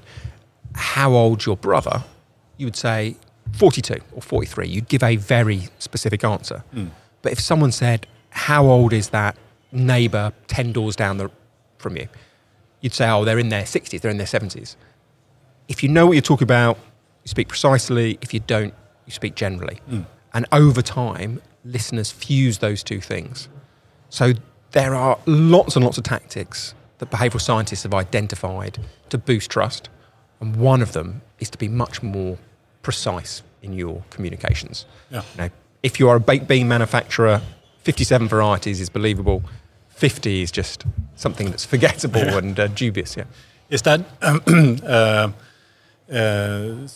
How 0.74 1.13
old's 1.13 1.46
your 1.46 1.58
brother? 1.58 2.03
you 2.58 2.67
would 2.67 2.75
say 2.75 3.15
42 3.53 3.96
or 4.13 4.22
43. 4.22 4.67
You'd 4.67 4.88
give 4.88 5.03
a 5.03 5.15
very 5.15 5.70
specific 5.79 6.24
answer. 6.24 6.63
Hmm. 6.74 6.88
But 7.22 7.31
if 7.31 7.39
someone 7.39 7.72
said, 7.72 8.08
How 8.29 8.65
old 8.65 8.93
is 8.93 9.10
that 9.10 9.36
neighbour 9.72 10.34
10 10.48 10.72
doors 10.72 10.96
down 10.96 11.17
the, 11.17 11.29
from 11.77 11.98
you? 11.98 12.08
You'd 12.81 12.93
say, 12.93 13.10
Oh, 13.10 13.25
they're 13.25 13.39
in 13.39 13.50
their 13.50 13.63
60s, 13.63 14.01
they're 14.01 14.12
in 14.12 14.17
their 14.17 14.27
70s. 14.27 14.75
If 15.67 15.84
you 15.84 15.89
know 15.89 16.05
what 16.05 16.13
you're 16.13 16.22
talking 16.22 16.46
about, 16.46 16.77
you 17.24 17.29
speak 17.29 17.48
precisely. 17.48 18.17
If 18.22 18.34
you 18.34 18.39
don't, 18.39 18.74
you 19.05 19.12
speak 19.12 19.36
generally. 19.36 19.79
Hmm. 19.88 20.01
And 20.34 20.46
over 20.51 20.81
time, 20.81 21.41
listeners 21.63 22.12
fuse 22.12 22.60
those 22.60 22.84
two 22.84 23.01
things. 23.01 23.50
So 24.10 24.34
there 24.72 24.96
are 24.96 25.20
lots 25.25 25.75
and 25.75 25.84
lots 25.84 25.98
of 25.98 26.03
tactics 26.03 26.74
that 27.00 27.10
behavioral 27.10 27.41
scientists 27.41 27.84
have 27.84 27.93
identified 27.93 28.79
to 29.10 29.17
boost 29.17 29.50
trust. 29.50 29.89
And 30.39 30.55
one 30.55 30.81
of 30.81 30.93
them 30.93 31.22
is 31.39 31.50
to 31.51 31.58
be 31.58 31.67
much 31.67 32.01
more 32.01 32.38
precise 32.81 33.43
in 33.61 33.73
your 33.73 34.03
communications. 34.09 34.85
Yeah. 35.09 35.21
You 35.35 35.41
know, 35.43 35.50
if 35.83 36.00
you 36.00 36.09
are 36.09 36.15
a 36.15 36.19
baked 36.19 36.47
bean 36.47 36.67
manufacturer, 36.67 37.41
57 37.83 38.27
varieties 38.27 38.79
is 38.79 38.89
believable. 38.89 39.43
50 39.89 40.41
is 40.41 40.51
just 40.51 40.85
something 41.15 41.50
that's 41.50 41.65
forgettable 41.65 42.21
and 42.21 42.59
uh, 42.59 42.67
dubious. 42.67 43.15
Yeah. 43.15 43.25
Is 43.69 43.83
that, 43.83 44.01
um, 44.21 44.41
uh, 44.83 45.31
uh, 46.11 46.88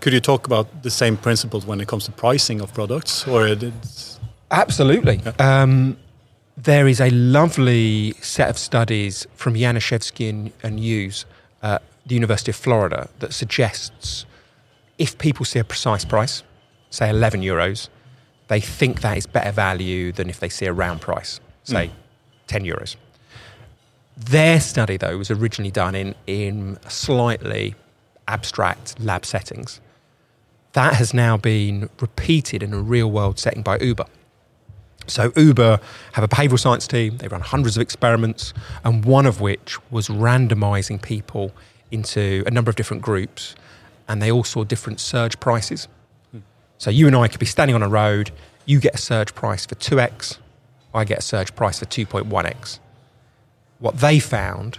could 0.00 0.12
you 0.12 0.20
talk 0.20 0.46
about 0.46 0.82
the 0.82 0.90
same 0.90 1.16
principles 1.16 1.66
when 1.66 1.80
it 1.80 1.88
comes 1.88 2.04
to 2.04 2.12
pricing 2.12 2.60
of 2.60 2.72
products? 2.74 3.26
Or 3.26 3.46
it's, 3.46 4.20
Absolutely. 4.50 5.20
Um, 5.38 5.96
there 6.56 6.88
is 6.88 7.00
a 7.00 7.10
lovely 7.10 8.12
set 8.20 8.48
of 8.50 8.58
studies 8.58 9.26
from 9.34 9.54
Janiszewski 9.54 10.28
and, 10.28 10.52
and 10.62 10.80
Hughes 10.80 11.24
at 11.62 11.82
the 12.06 12.14
University 12.14 12.50
of 12.50 12.56
Florida 12.56 13.08
that 13.18 13.32
suggests 13.32 14.26
if 14.98 15.16
people 15.18 15.44
see 15.44 15.58
a 15.58 15.64
precise 15.64 16.04
price, 16.04 16.42
say 16.90 17.08
11 17.08 17.40
euros, 17.42 17.88
they 18.48 18.60
think 18.60 19.00
that 19.02 19.16
is 19.16 19.26
better 19.26 19.52
value 19.52 20.12
than 20.12 20.28
if 20.28 20.40
they 20.40 20.48
see 20.48 20.66
a 20.66 20.72
round 20.72 21.00
price, 21.00 21.40
hmm. 21.66 21.72
say 21.72 21.90
10 22.48 22.64
euros. 22.64 22.96
Their 24.16 24.58
study, 24.60 24.96
though, 24.96 25.16
was 25.16 25.30
originally 25.30 25.70
done 25.70 25.94
in, 25.94 26.14
in 26.26 26.78
slightly 26.88 27.76
abstract 28.26 28.98
lab 28.98 29.24
settings. 29.24 29.80
That 30.72 30.94
has 30.94 31.14
now 31.14 31.36
been 31.36 31.88
repeated 32.00 32.62
in 32.62 32.74
a 32.74 32.80
real 32.80 33.10
world 33.10 33.38
setting 33.38 33.62
by 33.62 33.78
Uber. 33.78 34.06
So 35.06 35.32
Uber 35.36 35.80
have 36.12 36.24
a 36.24 36.28
behavioral 36.28 36.58
science 36.58 36.86
team. 36.86 37.16
They 37.18 37.28
run 37.28 37.40
hundreds 37.40 37.76
of 37.76 37.80
experiments, 37.80 38.52
and 38.84 39.04
one 39.04 39.24
of 39.24 39.40
which 39.40 39.78
was 39.90 40.08
randomizing 40.08 41.00
people 41.00 41.52
into 41.90 42.42
a 42.46 42.50
number 42.50 42.68
of 42.68 42.76
different 42.76 43.02
groups, 43.02 43.54
and 44.08 44.20
they 44.22 44.30
all 44.30 44.44
saw 44.44 44.64
different 44.64 45.00
surge 45.00 45.38
prices. 45.40 45.88
So 46.78 46.90
you 46.90 47.06
and 47.06 47.16
I 47.16 47.28
could 47.28 47.40
be 47.40 47.46
standing 47.46 47.74
on 47.74 47.82
a 47.82 47.88
road. 47.88 48.30
You 48.66 48.80
get 48.80 48.94
a 48.94 48.98
surge 48.98 49.34
price 49.34 49.66
for 49.66 49.74
two 49.76 49.98
x, 50.00 50.38
I 50.94 51.04
get 51.04 51.18
a 51.18 51.22
surge 51.22 51.54
price 51.54 51.78
for 51.78 51.84
two 51.86 52.06
point 52.06 52.26
one 52.26 52.46
x. 52.46 52.80
What 53.78 53.98
they 53.98 54.18
found 54.20 54.78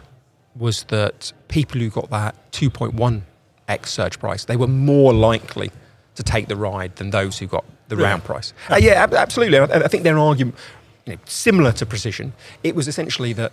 was 0.55 0.83
that 0.85 1.31
people 1.47 1.79
who 1.79 1.89
got 1.89 2.09
that 2.09 2.35
two 2.51 2.69
point 2.69 2.93
one 2.93 3.23
x 3.67 3.91
surge 3.91 4.19
price, 4.19 4.45
they 4.45 4.55
were 4.57 4.67
more 4.67 5.13
likely 5.13 5.71
to 6.15 6.23
take 6.23 6.47
the 6.47 6.55
ride 6.55 6.95
than 6.97 7.09
those 7.11 7.37
who 7.39 7.47
got 7.47 7.63
the 7.87 7.95
Really? 7.95 8.09
round 8.09 8.23
price. 8.23 8.53
Uh, 8.69 8.75
yeah, 8.81 9.03
ab- 9.03 9.13
absolutely. 9.13 9.57
I, 9.59 9.63
I 9.65 9.87
think 9.87 10.03
their 10.03 10.17
argument, 10.17 10.55
you 11.05 11.13
know, 11.13 11.19
similar 11.25 11.71
to 11.73 11.85
precision, 11.85 12.33
it 12.63 12.75
was 12.75 12.87
essentially 12.87 13.33
that 13.33 13.51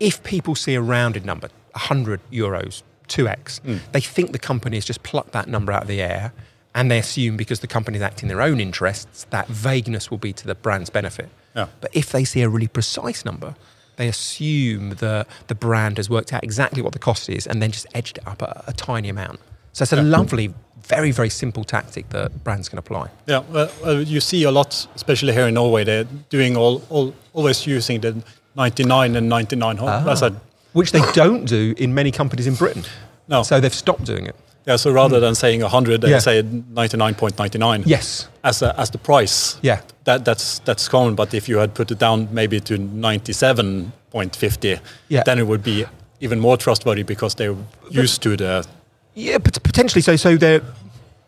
if 0.00 0.22
people 0.24 0.54
see 0.54 0.74
a 0.74 0.80
rounded 0.80 1.24
number, 1.24 1.48
100 1.72 2.20
euros, 2.30 2.82
2x, 3.12 3.60
they 3.92 4.00
think 4.00 4.32
the 4.32 4.38
company 4.38 4.76
has 4.76 4.84
just 4.84 5.02
plucked 5.02 5.32
that 5.32 5.48
number 5.48 5.72
out 5.72 5.82
of 5.82 5.88
the 5.88 6.00
air 6.00 6.32
and 6.74 6.90
they 6.90 6.98
assume 6.98 7.36
because 7.36 7.60
the 7.60 7.66
company 7.66 7.96
is 7.96 8.02
acting 8.02 8.28
in 8.30 8.36
their 8.36 8.44
own 8.44 8.60
interests, 8.60 9.26
that 9.30 9.46
vagueness 9.48 10.10
will 10.10 10.18
be 10.18 10.32
to 10.32 10.46
the 10.46 10.54
brand's 10.54 10.90
benefit. 10.90 11.28
Yeah. 11.54 11.66
But 11.80 11.90
if 11.94 12.10
they 12.10 12.24
see 12.24 12.42
a 12.42 12.48
really 12.48 12.68
precise 12.68 13.24
number, 13.24 13.54
they 13.96 14.08
assume 14.08 14.90
that 14.96 15.26
the 15.48 15.54
brand 15.54 15.98
has 15.98 16.08
worked 16.08 16.32
out 16.32 16.42
exactly 16.42 16.80
what 16.80 16.92
the 16.92 16.98
cost 16.98 17.28
is 17.28 17.46
and 17.46 17.60
then 17.60 17.70
just 17.72 17.86
edged 17.94 18.18
it 18.18 18.26
up 18.26 18.40
a, 18.40 18.64
a 18.66 18.72
tiny 18.72 19.08
amount. 19.10 19.40
So 19.74 19.82
it's 19.82 19.92
a 19.92 20.02
lovely, 20.02 20.54
very, 20.82 21.10
very 21.10 21.28
simple 21.30 21.64
tactic 21.64 22.08
that 22.10 22.42
brands 22.44 22.68
can 22.68 22.78
apply. 22.78 23.08
yeah, 23.26 23.40
well, 23.50 23.70
well, 23.82 24.02
you 24.02 24.20
see 24.20 24.42
a 24.44 24.50
lot, 24.50 24.86
especially 24.94 25.32
here 25.32 25.46
in 25.48 25.54
Norway, 25.54 25.84
they're 25.84 26.04
doing 26.30 26.56
all, 26.56 26.82
all 26.90 27.14
always 27.32 27.66
using 27.66 28.00
the 28.00 28.22
99 28.56 29.16
and 29.16 29.28
99. 29.28 29.78
Ah. 29.78 30.02
That's 30.04 30.22
a, 30.22 30.34
Which 30.72 30.92
they 30.92 31.02
don't 31.12 31.44
do 31.44 31.74
in 31.76 31.94
many 31.94 32.10
companies 32.10 32.46
in 32.46 32.54
Britain. 32.54 32.84
No. 33.28 33.42
So 33.42 33.60
they've 33.60 33.74
stopped 33.74 34.04
doing 34.04 34.26
it. 34.26 34.36
yeah, 34.64 34.76
so 34.76 34.92
rather 34.92 35.16
hmm. 35.16 35.22
than 35.22 35.34
saying 35.34 35.60
100, 35.60 36.02
they 36.02 36.10
Yeah. 36.10 36.20
say 36.20 36.42
99.99 36.42 37.82
Yes. 37.84 38.28
as, 38.44 38.62
a, 38.62 38.78
as 38.78 38.90
the 38.90 38.98
price. 38.98 39.58
Yeah. 39.62 39.80
That, 40.04 40.24
that's, 40.24 40.60
that's 40.60 40.88
common, 40.88 41.14
but 41.14 41.34
if 41.34 41.48
you 41.48 41.58
had 41.58 41.74
put 41.74 41.90
it 41.90 41.98
down 41.98 42.28
maybe 42.32 42.60
to 42.60 42.78
97.50, 42.78 44.80
Yeah. 45.08 45.22
then 45.24 45.38
it 45.38 45.46
would 45.46 45.64
be 45.64 45.84
even 46.20 46.38
more 46.38 46.56
trustworthy 46.56 47.02
because 47.02 47.34
they're 47.34 47.56
used 47.90 48.22
to 48.22 48.36
the. 48.36 48.66
Yeah, 49.14 49.38
but 49.38 49.60
potentially 49.62 50.00
so. 50.00 50.16
So 50.16 50.36
their 50.36 50.62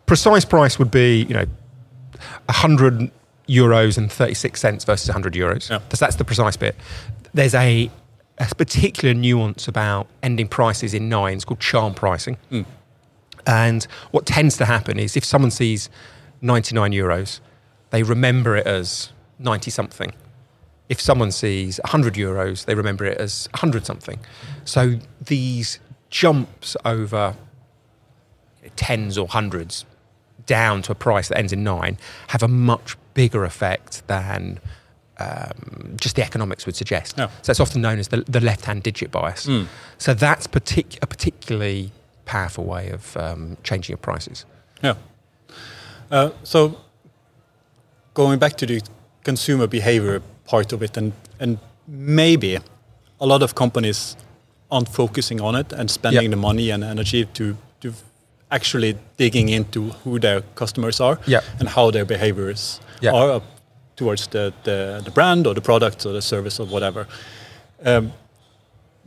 precise 0.07 0.45
price 0.45 0.79
would 0.79 0.91
be, 0.91 1.25
you 1.25 1.35
know, 1.35 1.47
100 2.47 3.11
euros 3.49 3.99
and 3.99 4.11
36 4.11 4.61
cents 4.61 4.85
versus 4.85 5.09
100 5.09 5.35
euros. 5.35 5.69
Yeah. 5.69 5.81
That's, 5.89 6.01
that's 6.01 6.17
the 6.17 6.25
precise 6.25 6.57
bit. 6.57 6.77
There's 7.35 7.55
a, 7.55 7.91
a 8.38 8.55
particular 8.55 9.14
nuance 9.14 9.69
about 9.69 10.09
ending 10.23 10.49
prices 10.49 10.95
in 10.95 11.09
nines 11.09 11.45
called 11.45 11.61
charm 11.61 11.95
pricing. 11.95 12.37
Hmm. 12.50 12.62
And 13.47 13.85
what 14.11 14.26
tends 14.26 14.57
to 14.57 14.64
happen 14.64 14.99
is 14.99 15.17
if 15.17 15.25
someone 15.25 15.50
sees 15.50 15.91
99 16.41 16.93
euros, 16.93 17.41
they 17.91 18.03
remember 18.03 18.57
it 18.57 18.67
as 18.67 19.12
90 19.38 19.71
something. 19.71 20.12
If 20.88 21.00
someone 21.00 21.31
sees 21.31 21.79
100 21.85 22.14
euros, 22.14 22.64
they 22.64 22.75
remember 22.75 23.05
it 23.05 23.19
as 23.19 23.49
100 23.53 23.87
something. 23.87 24.19
So 24.64 24.99
these 25.21 25.79
jumps 26.11 26.76
over 26.85 27.37
tens 28.76 29.17
or 29.19 29.29
hundreds 29.29 29.85
down 30.47 30.83
to 30.83 30.93
a 30.93 30.95
price 30.95 31.29
that 31.29 31.38
ends 31.38 31.53
in 31.53 31.64
nine 31.64 31.99
have 32.29 32.43
a 32.43 32.49
much 32.49 32.97
bigger 33.14 33.45
effect 33.45 34.07
than 34.09 34.59
um, 35.18 35.97
just 36.00 36.16
the 36.16 36.23
economics 36.23 36.66
would 36.66 36.76
suggest. 36.76 37.14
Yeah. 37.18 37.28
So 37.42 37.50
it's 37.50 37.61
often 37.61 37.80
known 37.83 37.99
as 37.99 38.09
the, 38.09 38.18
the 38.28 38.40
left-hand 38.40 38.83
digit 38.83 39.11
bias. 39.11 39.49
So 39.99 40.14
that's 40.14 40.47
partic- 40.47 40.99
a 41.02 41.06
particularly 41.06 41.90
powerful 42.25 42.64
way 42.64 42.90
of 42.90 43.16
um, 43.16 43.56
changing 43.62 43.92
your 43.92 43.99
prices. 43.99 44.44
Yeah. 44.83 44.94
Uh, 46.11 46.30
so 46.42 46.78
going 48.14 48.38
back 48.38 48.56
to 48.56 48.66
the 48.66 48.80
consumer 49.25 49.66
behavior 49.66 50.21
part 50.47 50.73
of 50.73 50.83
it, 50.83 50.97
and, 50.97 51.12
and 51.40 51.59
maybe 51.87 52.59
a 53.21 53.26
lot 53.26 53.42
of 53.42 53.54
companies 53.54 54.16
aren't 54.71 54.88
focusing 54.88 55.40
on 55.40 55.54
it 55.54 55.73
and 55.73 55.90
spending 55.90 56.23
Yeah. 56.25 56.30
the 56.30 56.37
money 56.37 56.71
and 56.71 56.83
energy 56.85 57.25
to, 57.35 57.56
to 57.80 57.92
actually 58.50 58.97
digging 59.16 59.49
into 59.49 59.90
who 60.04 60.18
their 60.18 60.42
customers 60.54 61.00
are 61.00 61.18
Yeah. 61.26 61.40
and 61.61 61.68
how 61.68 61.90
their 61.90 62.04
behaviors 62.04 62.80
Yeah. 63.00 63.12
are 63.12 63.42
towards 63.97 64.27
the, 64.29 64.53
the, 64.65 65.01
the 65.05 65.11
brand 65.11 65.47
or 65.47 65.55
the 65.55 65.61
product 65.61 66.05
or 66.07 66.13
the 66.13 66.23
service 66.23 66.59
or 66.61 66.67
whatever. 66.67 67.07
Um, 67.85 68.13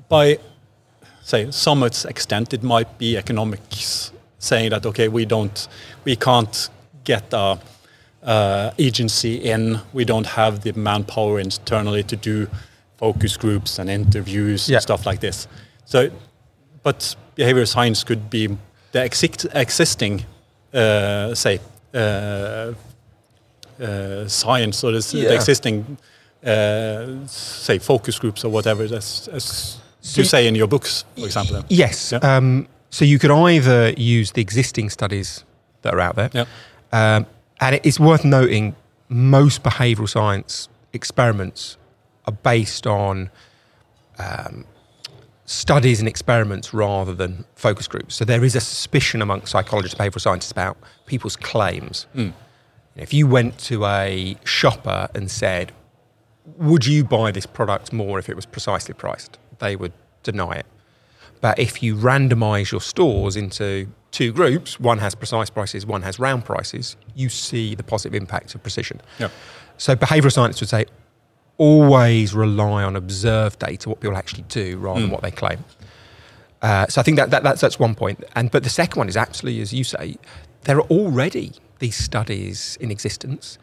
by 0.09 0.39
say 1.21 1.51
some 1.51 1.83
extent 1.83 2.53
it 2.53 2.63
might 2.63 2.97
be 2.97 3.17
economics 3.17 4.11
saying 4.39 4.69
that 4.69 4.85
okay 4.85 5.09
we 5.09 5.25
don't 5.25 5.67
we 6.05 6.15
can't 6.15 6.69
get 7.03 7.33
a 7.33 7.59
uh, 8.23 8.71
agency 8.77 9.35
in 9.35 9.79
we 9.93 10.05
don't 10.05 10.25
have 10.27 10.61
the 10.61 10.71
manpower 10.73 11.39
internally 11.39 12.03
to 12.03 12.15
do 12.15 12.47
focus 12.97 13.35
groups 13.37 13.79
and 13.79 13.89
interviews 13.89 14.69
Yeah. 14.69 14.77
and 14.77 14.83
stuff 14.83 15.05
like 15.05 15.19
this 15.19 15.47
so 15.85 16.09
but 16.83 17.15
behavioral 17.35 17.67
science 17.67 18.03
could 18.05 18.29
be 18.29 18.47
the 18.91 18.99
exi- 18.99 19.49
existing 19.53 20.25
uh, 20.73 21.33
say 21.35 21.59
uh, 21.93 22.73
uh, 23.81 24.27
science 24.27 24.83
or 24.83 24.91
this, 24.91 25.11
the 25.11 25.19
Yeah. 25.19 25.31
existing 25.35 25.97
uh, 26.45 27.25
say 27.27 27.79
focus 27.79 28.19
groups 28.19 28.43
or 28.45 28.49
whatever 28.51 28.87
that's, 28.87 29.25
that's 29.25 29.79
you 30.17 30.23
say 30.23 30.47
in 30.47 30.55
your 30.55 30.67
books, 30.67 31.03
for 31.15 31.25
example. 31.25 31.63
Yes. 31.69 32.11
Yeah. 32.11 32.19
Um, 32.19 32.67
so 32.89 33.03
you 33.05 33.19
could 33.19 33.31
either 33.31 33.91
use 33.97 34.31
the 34.31 34.41
existing 34.41 34.89
studies 34.89 35.43
that 35.81 35.93
are 35.93 35.99
out 35.99 36.15
there, 36.15 36.29
Yeah. 36.33 36.45
um, 36.93 37.25
and 37.59 37.79
it's 37.83 37.99
worth 37.99 38.23
noting 38.23 38.75
most 39.09 39.63
behavioural 39.63 40.07
science 40.07 40.69
experiments 40.93 41.77
are 42.25 42.33
based 42.43 42.85
on 42.87 43.29
um, 44.19 44.65
studies 45.45 45.99
and 45.99 46.07
experiments 46.07 46.73
rather 46.73 47.13
than 47.13 47.45
focus 47.55 47.87
groups. 47.87 48.15
So 48.15 48.25
there 48.25 48.43
is 48.43 48.55
a 48.55 48.59
suspicion 48.61 49.21
amongst 49.21 49.51
psychologists, 49.51 49.97
behavioural 49.97 50.21
scientists 50.21 50.51
about 50.51 50.77
people's 51.05 51.35
claims. 51.35 52.05
If 52.97 53.13
you 53.13 53.27
went 53.27 53.57
to 53.59 53.85
a 53.85 54.37
shopper 54.43 55.07
and 55.13 55.29
said, 55.29 55.71
would 56.57 56.85
you 56.85 57.03
buy 57.03 57.31
this 57.31 57.45
product 57.45 57.93
more 57.93 58.17
if 58.19 58.29
it 58.29 58.35
was 58.35 58.45
precisely 58.45 58.93
priced? 58.93 59.37
They 59.59 59.75
would 59.75 59.93
deny 60.23 60.53
it. 60.53 60.65
But 61.39 61.59
if 61.59 61.83
you 61.83 61.95
randomize 61.95 62.71
your 62.71 62.81
stores 62.81 63.35
into 63.35 63.87
two 64.09 64.31
groups, 64.31 64.79
one 64.79 64.97
has 64.97 65.13
precise 65.13 65.49
prices, 65.49 65.85
one 65.85 66.01
has 66.01 66.17
round 66.17 66.45
prices, 66.45 66.95
you 67.13 67.29
see 67.29 67.75
the 67.75 67.83
positive 67.83 68.15
impact 68.15 68.55
of 68.55 68.63
precision. 68.63 69.01
Yeah. 69.19 69.29
So 69.77 69.95
behavioral 69.95 70.31
science 70.31 70.59
would 70.59 70.69
say 70.69 70.85
always 71.57 72.33
rely 72.33 72.83
on 72.83 72.95
observed 72.95 73.59
data, 73.59 73.89
what 73.89 73.99
people 73.99 74.17
actually 74.17 74.45
do, 74.47 74.77
rather 74.77 75.01
than 75.01 75.11
what 75.11 75.21
they 75.21 75.31
claim. 75.31 75.63
Uh, 76.61 76.87
so 76.87 77.01
I 77.01 77.03
think 77.03 77.17
that, 77.17 77.29
that 77.29 77.43
that's, 77.43 77.61
that's 77.61 77.77
one 77.77 77.93
point. 77.93 78.23
And 78.35 78.49
but 78.49 78.63
the 78.63 78.69
second 78.69 78.97
one 78.97 79.09
is 79.09 79.17
absolutely, 79.17 79.61
as 79.61 79.73
you 79.73 79.83
say, 79.83 80.17
there 80.63 80.77
are 80.77 80.87
already 80.87 81.53
these 81.79 81.95
studies 81.95 82.77
in 82.79 82.91
existence. 82.91 83.57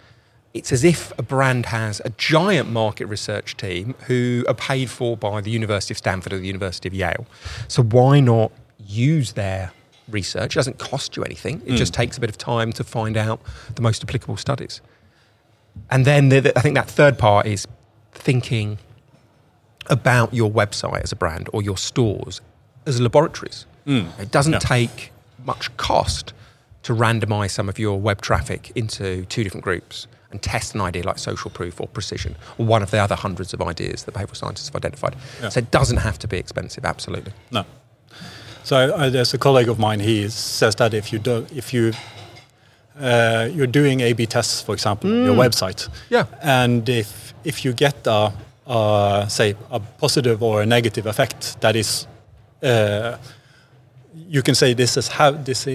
It's 0.53 0.73
as 0.73 0.85
if 0.85 1.13
a 1.19 1.23
brand 1.23 1.67
has 1.67 2.01
a 2.05 2.11
giant 2.11 2.71
market 2.71 3.07
research 3.07 3.57
team 3.57 3.95
who 4.07 4.45
are 4.47 4.55
paid 4.55 4.89
for 4.89 5.17
by 5.17 5.41
the 5.41 5.51
University 5.51 5.93
of 5.93 5.99
Stanford 5.99 6.33
or 6.33 6.39
the 6.39 6.47
University 6.47 6.89
of 6.89 6.95
Yale. 6.95 7.27
So 7.67 7.83
why 7.83 8.21
not 8.21 8.53
use 8.79 9.33
their 9.33 9.73
research? 10.09 10.55
It 10.55 10.59
doesn't 10.59 10.79
cost 10.79 11.17
you 11.17 11.25
anything. 11.25 11.61
It 11.67 11.71
hmm. 11.71 11.77
just 11.77 11.93
takes 11.93 12.17
a 12.17 12.21
bit 12.21 12.31
of 12.31 12.39
time 12.39 12.73
to 12.75 12.85
find 12.85 13.17
out 13.17 13.41
the 13.75 13.83
most 13.83 14.05
applicable 14.05 14.37
studies. 14.37 14.81
And 15.91 16.05
then 16.05 16.29
the, 16.29 16.41
the- 16.41 16.59
I 16.59 16.63
think 16.63 16.77
that 16.77 16.89
third 16.89 17.19
part 17.19 17.47
is 17.47 17.67
thinking 18.13 18.79
about 19.87 20.33
your 20.33 20.51
website 20.51 21.03
as 21.03 21.11
a 21.11 21.17
brand 21.17 21.49
or 21.53 21.63
your 21.63 21.77
stores 21.77 22.41
as 22.87 23.01
laboratories. 23.01 23.67
Hmm. 23.85 24.07
It 24.21 24.31
doesn't 24.31 24.53
Yeah. 24.53 24.59
take 24.61 25.11
much 25.45 25.77
cost 25.77 26.33
to 26.85 26.95
randomize 26.95 27.51
some 27.51 27.69
of 27.69 27.79
your 27.79 27.99
web 28.01 28.21
traffic 28.21 28.71
into 28.75 29.25
two 29.27 29.43
different 29.45 29.65
groups 29.65 30.07
and 30.31 30.43
test 30.43 30.75
an 30.75 30.81
idea 30.81 31.03
like 31.05 31.19
social 31.19 31.51
proof 31.51 31.81
or 31.81 31.87
precision 31.89 32.35
or 32.59 32.67
one 32.67 32.83
of 32.83 32.91
the 32.91 32.99
other 32.99 33.15
hundreds 33.15 33.53
of 33.55 33.61
ideas 33.63 34.05
that 34.05 34.15
behavioral 34.15 34.37
scientists 34.37 34.69
have 34.69 34.77
identified. 34.77 35.15
Yeah. 35.43 35.49
So 35.51 35.59
it 35.59 35.71
doesn't 35.71 35.99
have 35.99 36.19
to 36.21 36.29
be 36.29 36.37
expensive, 36.39 36.85
absolutely. 36.85 37.33
No. 37.51 37.65
So 38.65 38.77
uh, 38.77 39.11
there's 39.11 39.35
a 39.35 39.39
colleague 39.39 39.69
of 39.69 39.79
mine. 39.79 40.01
He 40.01 40.29
says 40.31 40.75
that 40.77 40.95
if 40.95 41.13
you 41.13 41.19
do, 41.19 41.47
if 41.55 41.73
you 41.75 41.93
uh, 42.99 43.49
you're 43.53 43.67
doing 43.67 44.01
A/B 44.01 44.27
tests, 44.27 44.61
for 44.63 44.73
example, 44.75 45.11
on 45.11 45.25
your 45.25 45.35
website, 45.37 45.89
Yeah. 46.11 46.27
and 46.43 46.89
if 46.89 47.35
if 47.45 47.65
you 47.65 47.73
get 47.75 48.07
a, 48.07 48.33
a 48.67 49.27
say 49.29 49.55
a 49.71 49.81
positive 49.81 50.43
or 50.43 50.63
a 50.63 50.67
negative 50.67 51.07
effect, 51.07 51.61
that 51.61 51.77
is, 51.77 52.07
uh, 52.63 53.17
you 54.29 54.43
can 54.43 54.55
say 54.55 54.75
this 54.75 54.97
is 54.97 55.09
how 55.09 55.33
this 55.33 55.67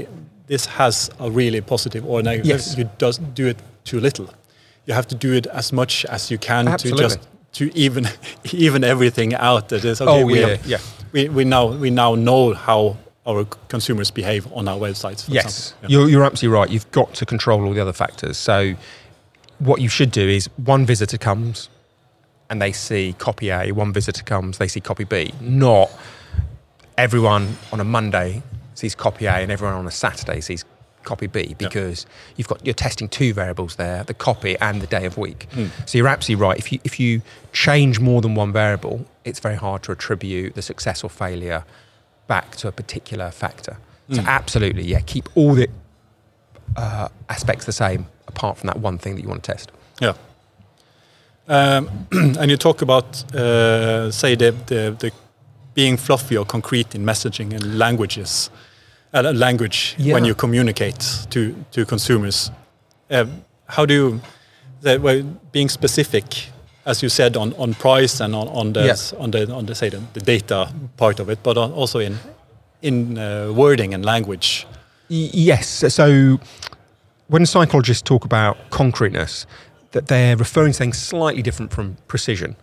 this 0.50 0.66
has 0.66 1.12
a 1.20 1.30
really 1.30 1.62
positive 1.62 2.04
or 2.06 2.22
negative. 2.22 2.48
Yes. 2.48 2.78
You 2.78 2.90
does 2.98 3.20
do 3.20 3.48
it 3.48 3.58
too 3.86 4.00
little. 4.00 4.30
You 4.86 4.96
have 4.96 5.08
to 5.10 5.16
do 5.16 5.32
it 5.34 5.46
as 5.48 5.72
much 5.72 6.04
as 6.06 6.32
you 6.32 6.40
can 6.40 6.68
Absolutely. 6.68 7.04
to 7.04 7.16
just 7.16 7.28
to 7.54 7.78
even 7.78 8.08
even 8.52 8.84
everything 8.84 9.36
out. 9.36 9.70
That 9.70 9.86
is 9.86 10.02
okay. 10.02 10.22
Oh, 10.22 10.26
we 10.26 10.40
yeah, 10.40 10.48
have, 10.48 10.66
yeah. 10.66 10.78
we, 11.12 11.30
we 11.30 11.46
now 11.46 11.68
we 11.68 11.92
now 11.92 12.16
know 12.16 12.54
how 12.54 12.98
our 13.28 13.46
consumers 13.68 14.10
behave 14.10 14.52
on 14.54 14.68
our 14.68 14.78
websites. 14.78 15.26
For 15.26 15.32
Yes. 15.32 15.76
Yeah. 15.84 15.90
you're, 15.90 16.10
you're 16.10 16.24
absolutely 16.24 16.58
right. 16.58 16.70
You've 16.70 16.90
got 16.92 17.14
to 17.16 17.26
control 17.28 17.64
all 17.64 17.74
the 17.74 17.82
other 17.82 17.94
factors. 17.94 18.38
So, 18.38 18.74
what 19.60 19.82
you 19.82 19.90
should 19.90 20.10
do 20.10 20.28
is 20.28 20.50
one 20.56 20.84
visitor 20.86 21.20
comes 21.20 21.70
and 22.50 22.60
they 22.60 22.72
see 22.72 23.14
copy 23.20 23.50
A, 23.50 23.72
one 23.72 23.94
visitor 23.94 24.24
comes, 24.24 24.58
they 24.58 24.68
see 24.68 24.82
copy 24.82 25.04
B. 25.04 25.32
Not 25.42 25.92
everyone 26.98 27.56
on 27.72 27.80
a 27.80 27.84
Monday 27.84 28.42
sees 28.80 28.96
copy 28.96 29.26
A 29.26 29.36
and 29.36 29.52
everyone 29.52 29.76
on 29.76 29.88
a 29.88 29.92
Saturday 29.92 30.42
sees 30.42 30.66
copy 31.04 31.28
B 31.28 31.56
because 31.58 32.06
you've 32.36 32.48
got 32.48 32.66
you're 32.66 32.74
testing 32.74 33.08
two 33.08 33.34
variables 33.34 33.76
there, 33.76 34.04
the 34.04 34.14
copy 34.14 34.58
and 34.60 34.82
the 34.82 34.88
day 34.88 35.06
of 35.06 35.18
week. 35.18 35.48
So 35.86 35.98
you're 35.98 36.08
absolutely 36.08 36.44
right. 36.44 36.58
If 36.58 36.72
you 36.72 36.80
if 36.84 37.00
you 37.00 37.22
change 37.54 38.00
more 38.00 38.22
than 38.22 38.36
one 38.36 38.52
variable, 38.52 39.06
it's 39.26 39.40
very 39.40 39.56
hard 39.56 39.84
to 39.84 39.92
attribute 39.92 40.56
the 40.56 40.62
success 40.62 41.04
or 41.04 41.10
failure 41.10 41.64
back 42.28 42.56
to 42.58 42.68
a 42.68 42.72
particular 42.72 43.32
factor. 43.32 43.78
So 44.12 44.22
absolutely, 44.26 44.84
yeah, 44.84 45.02
keep 45.02 45.30
all 45.36 45.54
the 45.54 45.68
uh, 46.76 47.10
aspects 47.30 47.66
the 47.66 47.72
same 47.72 48.08
apart 48.28 48.58
from 48.58 48.68
that 48.68 48.80
one 48.80 48.98
thing 48.98 49.16
that 49.16 49.22
you 49.22 49.28
want 49.28 49.44
to 49.44 49.52
test. 49.52 49.72
Yeah. 50.02 50.14
Um, 51.48 52.08
and 52.12 52.50
you 52.50 52.58
talk 52.58 52.82
about, 52.82 53.34
uh, 53.34 54.12
say, 54.12 54.36
the, 54.36 54.52
the, 54.68 54.96
the 55.00 55.12
being 55.74 55.98
fluffy 55.98 56.38
or 56.38 56.46
concrete 56.46 56.96
in 56.96 57.04
messaging 57.04 57.54
and 57.54 57.78
languages, 57.78 58.50
uh, 59.14 59.32
language 59.34 59.96
when 60.00 60.26
you 60.26 60.36
communicate 60.36 61.28
to, 61.30 61.56
to 61.72 61.86
consumers. 61.86 62.52
Um, 63.10 63.44
how 63.66 63.86
do 63.86 63.94
you, 63.94 64.22
the, 64.82 65.00
well, 65.00 65.24
being 65.52 65.70
specific, 65.70 66.24
as 66.86 67.02
you 67.04 67.10
said, 67.10 67.36
on, 67.38 67.54
on 67.58 67.74
price 67.74 68.20
and 68.24 68.36
on, 68.36 68.48
on 68.48 68.74
the 68.74 68.86
Yeah. 68.86 68.96
on 69.24 69.32
the 69.32 69.52
on 69.54 69.66
the 69.66 69.76
say 69.76 69.90
the, 69.90 70.02
the 70.14 70.20
data 70.22 70.72
part 70.98 71.20
of 71.20 71.30
it, 71.30 71.40
but 71.44 71.58
on, 71.58 71.72
also 71.74 72.00
in 72.00 72.18
in 72.82 73.18
uh, 73.18 73.52
wording 73.54 73.94
and 73.94 74.06
language. 74.06 74.66
Y- 75.10 75.30
yes. 75.34 75.68
So 75.94 76.40
when 77.28 77.46
psychologists 77.46 78.02
talk 78.04 78.26
about 78.26 78.58
concreteness, 78.70 79.46
that 79.92 80.06
they're 80.08 80.38
referring 80.38 80.72
to 80.72 80.78
something 80.78 80.94
slightly 80.94 81.42
different 81.42 81.74
from 81.74 81.98
precision, 82.08 82.56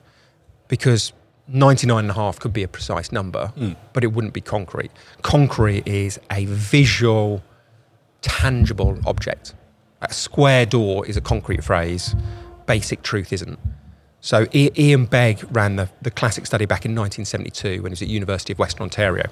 because 0.69 1.13
99 1.49 1.99
and 1.99 2.11
a 2.11 2.15
half 2.15 2.39
could 2.39 2.53
be 2.53 2.63
a 2.63 2.69
precise 2.69 3.13
number, 3.13 3.49
hmm. 3.49 3.73
but 3.93 4.03
it 4.03 4.09
wouldn't 4.09 4.33
be 4.33 4.41
concrete. 4.41 4.91
Concrete 5.23 5.87
is 5.87 6.19
a 6.31 6.45
visual, 6.47 7.43
tangible 8.21 8.99
object. 9.07 9.55
A 10.03 10.13
square 10.13 10.67
door 10.67 11.07
is 11.07 11.17
a 11.17 11.21
concrete 11.21 11.63
phrase. 11.63 12.15
Basic 12.67 13.03
truth 13.03 13.33
isn't. 13.33 13.59
So 14.21 14.47
Ian 14.53 15.07
Begg 15.07 15.45
ran 15.55 15.77
the, 15.77 15.89
the 16.03 16.11
classic 16.11 16.47
study 16.47 16.67
back 16.67 16.85
in 16.85 16.97
1972 16.97 17.83
when 17.83 17.91
he 17.91 17.93
was 17.93 18.03
at 18.03 18.09
University 18.09 18.53
of 18.53 18.59
Western 18.59 18.83
Ontario. 18.83 19.27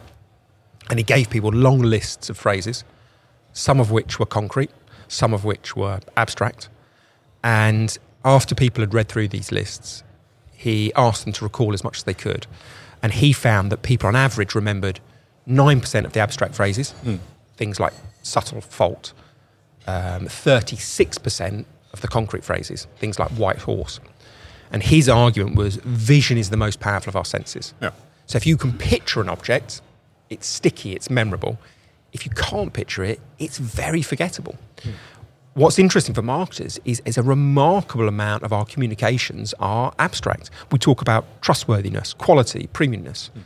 And 0.89 1.01
he 1.01 1.03
gave 1.03 1.31
people 1.31 1.51
long 1.51 1.81
lists 1.81 2.31
of 2.31 2.37
phrases, 2.37 2.85
some 3.53 3.81
of 3.81 3.91
which 3.91 4.21
were 4.21 4.27
concrete, 4.27 4.71
some 5.09 5.35
of 5.35 5.45
which 5.45 5.75
were 5.75 5.99
abstract. 6.17 6.69
And 7.43 7.97
after 8.25 8.55
people 8.55 8.83
had 8.83 8.95
read 8.95 9.09
through 9.09 9.29
these 9.29 9.51
lists, 9.51 10.05
he 10.57 10.93
asked 10.95 11.25
them 11.25 11.33
to 11.35 11.45
recall 11.45 11.73
as 11.75 11.85
much 11.85 11.99
as 11.99 12.03
they 12.05 12.15
could. 12.15 12.47
And 13.03 13.13
he 13.13 13.33
found 13.33 13.71
that 13.71 13.83
people 13.83 14.09
on 14.09 14.17
average 14.17 14.55
remembered 14.55 15.01
9% 15.49 16.05
of 16.05 16.13
the 16.13 16.21
abstract 16.21 16.55
phrases, 16.55 16.95
things 17.57 17.79
like 17.79 17.93
subtle 18.23 18.61
fault, 18.61 19.13
um, 19.87 20.27
36% 20.27 21.67
of 21.93 22.01
the 22.01 22.09
concrete 22.09 22.45
phrases, 22.45 22.87
things 22.99 23.19
like 23.19 23.31
white 23.33 23.59
horse. 23.59 24.01
And 24.73 24.83
his 24.83 25.09
argument 25.09 25.57
was 25.57 25.77
vision 25.77 26.39
is 26.39 26.51
the 26.51 26.57
most 26.57 26.81
powerful 26.81 27.11
of 27.11 27.17
our 27.17 27.25
senses. 27.25 27.75
Yeah. 27.81 27.91
So 28.27 28.37
if 28.37 28.47
you 28.47 28.57
can 28.57 28.73
picture 28.73 29.21
an 29.21 29.29
object, 29.29 29.83
it's 30.31 30.47
sticky, 30.47 30.95
it's 30.95 31.11
memorable. 31.11 31.59
If 32.13 32.25
you 32.25 32.33
can't 32.33 32.73
picture 32.73 33.05
it, 33.05 33.21
it's 33.39 33.59
very 33.59 34.03
forgettable. 34.03 34.57
What's 35.55 35.79
interesting 35.79 36.17
for 36.17 36.23
marketers 36.23 36.81
is, 36.85 37.01
is 37.05 37.17
a 37.17 37.23
remarkable 37.23 38.09
amount 38.09 38.43
of 38.43 38.53
our 38.53 38.65
communications 38.65 39.55
are 39.61 39.95
abstract. 40.01 40.51
We 40.73 40.81
talk 40.81 41.01
about 41.01 41.25
trustworthiness, 41.43 42.13
quality, 42.13 42.69
premiumness. 42.73 43.31
Hmm. 43.31 43.41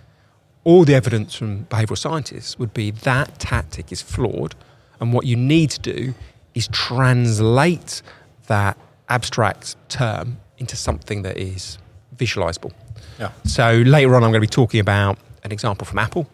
All 0.65 0.85
the 0.85 0.95
evidence 0.95 1.35
from 1.35 1.67
behavioral 1.67 1.99
scientists 1.99 2.59
would 2.59 2.73
be 2.73 2.91
that 2.91 3.39
tactic 3.39 3.93
is 3.93 4.01
flawed, 4.01 4.55
and 5.01 5.13
what 5.13 5.27
you 5.27 5.37
need 5.37 5.71
to 5.71 5.81
do 5.81 6.15
is 6.55 6.69
translate 6.69 8.03
that 8.47 8.79
abstract 9.11 9.77
term 9.91 10.39
into 10.57 10.77
something 10.77 11.23
that 11.23 11.37
is 11.37 11.79
visualizable. 12.17 12.73
Yeah. 13.19 13.33
So 13.45 13.83
later 13.87 14.17
on, 14.17 14.25
I'm 14.25 14.31
going 14.31 14.41
to 14.41 14.41
be 14.41 14.47
talking 14.47 14.81
about 14.81 15.19
an 15.45 15.53
example 15.53 15.87
from 15.87 15.99
Apple. 15.99 16.27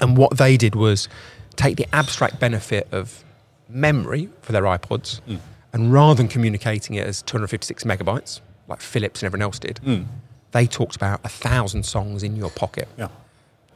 And 0.00 0.16
what 0.16 0.36
they 0.36 0.56
did 0.56 0.74
was 0.74 1.08
take 1.56 1.76
the 1.76 1.86
abstract 1.94 2.40
benefit 2.40 2.88
of 2.92 3.24
memory 3.72 4.28
for 4.42 4.52
their 4.52 4.62
iPods, 4.62 5.20
mm. 5.28 5.38
and 5.72 5.92
rather 5.92 6.14
than 6.14 6.28
communicating 6.28 6.96
it 6.96 7.06
as 7.06 7.22
256 7.22 7.84
megabytes, 7.84 8.40
like 8.68 8.80
Philips 8.80 9.22
and 9.22 9.26
everyone 9.26 9.42
else 9.42 9.58
did, 9.58 9.80
mm. 9.84 10.06
they 10.52 10.66
talked 10.66 10.96
about 10.96 11.20
a 11.24 11.28
thousand 11.28 11.84
songs 11.84 12.22
in 12.22 12.36
your 12.36 12.50
pocket. 12.50 12.88
Yeah. 12.96 13.08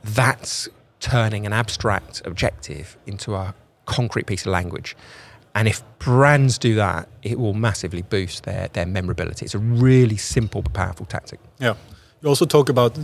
That's 0.05 0.69
turning 1.01 1.47
an 1.47 1.53
abstract 1.53 2.23
objective 2.25 2.97
into 3.07 3.35
a 3.35 3.55
concrete 3.87 4.27
piece 4.27 4.43
of 4.43 4.53
language. 4.53 4.97
And 5.55 5.69
if 5.69 5.83
brands 5.99 6.59
do 6.59 6.75
that, 6.75 7.09
it 7.23 7.39
will 7.39 7.55
massively 7.55 8.03
boost 8.03 8.45
their, 8.45 8.69
their 8.69 8.87
memorability. 8.87 9.47
It's 9.47 9.55
a 9.55 9.59
really 9.59 10.17
simple 10.17 10.63
but 10.63 10.75
powerful 10.75 11.07
tactic. 11.07 11.41
Yeah. 11.59 11.75
You 12.21 12.29
also 12.29 12.45
talk 12.45 12.69
about 12.69 12.99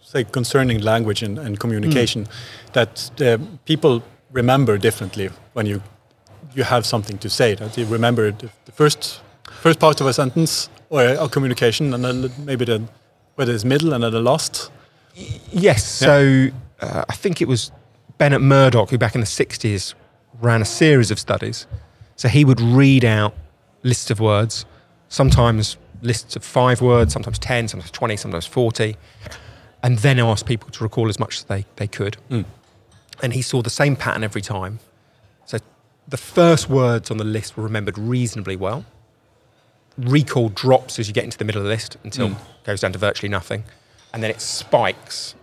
say 0.00 0.24
concerning 0.24 0.80
language 0.80 1.22
and, 1.22 1.38
and 1.38 1.58
communication 1.60 2.24
mm. 2.24 2.72
that 2.72 3.10
the 3.16 3.40
people 3.64 4.02
remember 4.32 4.78
differently 4.78 5.30
when 5.52 5.66
you 5.66 5.82
you 6.54 6.64
have 6.64 6.84
something 6.86 7.18
to 7.18 7.28
say. 7.28 7.54
That 7.54 7.76
you 7.76 7.86
remember 7.86 8.30
the, 8.32 8.50
the 8.64 8.72
first 8.72 9.20
first 9.60 9.78
part 9.78 10.00
of 10.00 10.06
a 10.06 10.12
sentence 10.12 10.68
or 10.90 11.02
a, 11.02 11.24
a 11.24 11.28
communication, 11.28 11.94
and 11.94 12.04
then 12.04 12.30
maybe 12.44 12.64
the 12.64 12.82
whether 13.34 13.52
it's 13.52 13.64
middle 13.64 13.92
and 13.92 14.02
then 14.02 14.12
the 14.12 14.20
last. 14.20 14.70
Yes. 15.52 15.84
So 15.84 16.48
uh, 16.80 17.04
I 17.08 17.14
think 17.14 17.40
it 17.40 17.48
was 17.48 17.70
Bennet 18.18 18.40
Murdock 18.40 18.90
who, 18.90 18.98
back 18.98 19.14
in 19.14 19.20
the 19.20 19.26
'60s, 19.26 19.94
ran 20.40 20.62
a 20.62 20.64
series 20.64 21.10
of 21.10 21.18
studies. 21.18 21.66
So 22.16 22.28
he 22.28 22.44
would 22.44 22.60
read 22.60 23.04
out 23.04 23.34
lists 23.82 24.10
of 24.10 24.18
words, 24.20 24.64
sometimes 25.08 25.76
lists 26.02 26.36
of 26.36 26.44
five 26.44 26.80
words, 26.80 27.12
sometimes 27.12 27.38
ten, 27.38 27.68
sometimes 27.68 27.90
twenty, 27.90 28.16
sometimes 28.16 28.46
forty, 28.46 28.96
and 29.82 29.98
then 29.98 30.18
ask 30.18 30.46
people 30.46 30.70
to 30.70 30.82
recall 30.82 31.08
as 31.08 31.18
much 31.18 31.36
as 31.36 31.44
they 31.44 31.64
they 31.76 31.86
could. 31.86 32.16
Mm. 32.30 32.44
And 33.22 33.32
he 33.32 33.42
saw 33.42 33.62
the 33.62 33.70
same 33.70 33.96
pattern 33.96 34.24
every 34.24 34.42
time. 34.42 34.78
The 36.08 36.16
first 36.16 36.70
words 36.70 37.10
on 37.10 37.18
the 37.18 37.24
list 37.24 37.56
were 37.56 37.62
remembered 37.62 37.98
reasonably 37.98 38.56
well. 38.56 38.84
Recall 39.98 40.48
drops 40.48 40.98
as 40.98 41.08
you 41.08 41.14
get 41.14 41.24
into 41.24 41.36
the 41.36 41.44
middle 41.44 41.60
of 41.60 41.64
the 41.64 41.70
list 41.72 41.96
until 42.04 42.28
Mm. 42.30 42.32
it 42.32 42.64
goes 42.64 42.80
down 42.80 42.92
to 42.92 42.98
virtually 42.98 43.28
nothing. 43.28 43.64
And 44.12 44.22
then 44.22 44.30
it 44.30 44.40
spikes 44.40 45.34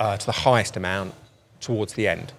uh, 0.00 0.16
to 0.16 0.26
the 0.26 0.32
highest 0.32 0.76
amount 0.76 1.14
towards 1.60 1.92
the 1.94 2.08
end. 2.08 2.32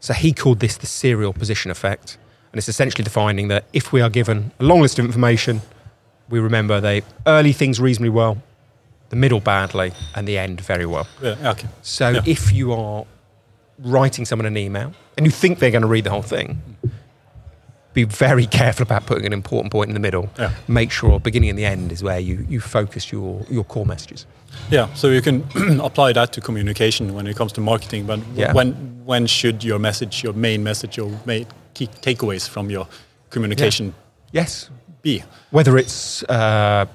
So 0.00 0.12
he 0.14 0.32
called 0.32 0.60
this 0.60 0.76
the 0.76 0.86
serial 0.86 1.32
position 1.32 1.70
effect. 1.70 2.18
And 2.52 2.58
it's 2.58 2.68
essentially 2.68 3.02
the 3.02 3.10
finding 3.10 3.48
that 3.48 3.64
if 3.72 3.92
we 3.92 4.00
are 4.00 4.10
given 4.10 4.52
a 4.60 4.64
long 4.64 4.80
list 4.82 4.98
of 4.98 5.04
information, 5.04 5.62
we 6.28 6.38
remember 6.38 6.80
the 6.80 7.02
early 7.26 7.52
things 7.52 7.80
reasonably 7.80 8.10
well, 8.10 8.42
the 9.08 9.16
middle 9.16 9.40
badly, 9.40 9.92
and 10.14 10.28
the 10.28 10.38
end 10.38 10.60
very 10.60 10.86
well. 10.86 11.06
Yeah, 11.22 11.50
okay. 11.50 11.68
So 11.82 12.10
Yeah. 12.10 12.22
if 12.26 12.52
you 12.52 12.72
are 12.74 13.06
writing 13.78 14.24
someone 14.24 14.46
an 14.46 14.56
email 14.56 14.92
and 15.16 15.26
you 15.26 15.32
think 15.32 15.58
they're 15.58 15.70
going 15.70 15.82
to 15.82 15.88
read 15.88 16.04
the 16.04 16.10
whole 16.10 16.22
thing, 16.22 16.60
be 17.94 18.04
very 18.04 18.46
careful 18.46 18.82
about 18.84 19.04
putting 19.06 19.26
an 19.26 19.32
important 19.32 19.70
point 19.70 19.88
in 19.90 19.94
the 19.94 20.00
middle. 20.00 20.30
Yeah. 20.38 20.52
Make 20.66 20.90
sure 20.90 21.20
beginning 21.20 21.50
and 21.50 21.58
the 21.58 21.66
end 21.66 21.92
is 21.92 22.02
where 22.02 22.18
you, 22.18 22.46
you 22.48 22.58
focus 22.60 23.12
your, 23.12 23.44
your 23.50 23.64
core 23.64 23.84
messages. 23.84 24.24
Yeah, 24.70 24.92
so 24.94 25.08
you 25.08 25.20
can 25.22 25.44
apply 25.80 26.12
that 26.14 26.32
to 26.34 26.40
communication 26.40 27.12
when 27.14 27.26
it 27.26 27.36
comes 27.36 27.52
to 27.52 27.60
marketing. 27.60 28.06
But 28.06 28.20
Yeah. 28.34 28.52
when 28.54 28.72
when 29.04 29.26
should 29.26 29.64
your 29.64 29.78
message, 29.80 30.22
your 30.22 30.32
main 30.32 30.62
message, 30.62 30.96
your 30.96 31.10
main 31.26 31.46
key 31.74 31.88
takeaways 32.00 32.48
from 32.48 32.70
your 32.70 32.86
communication 33.30 33.94
Yes. 34.32 34.70
be? 35.02 35.22
Whether 35.50 35.76
it's 35.76 36.22
uh, 36.28 36.86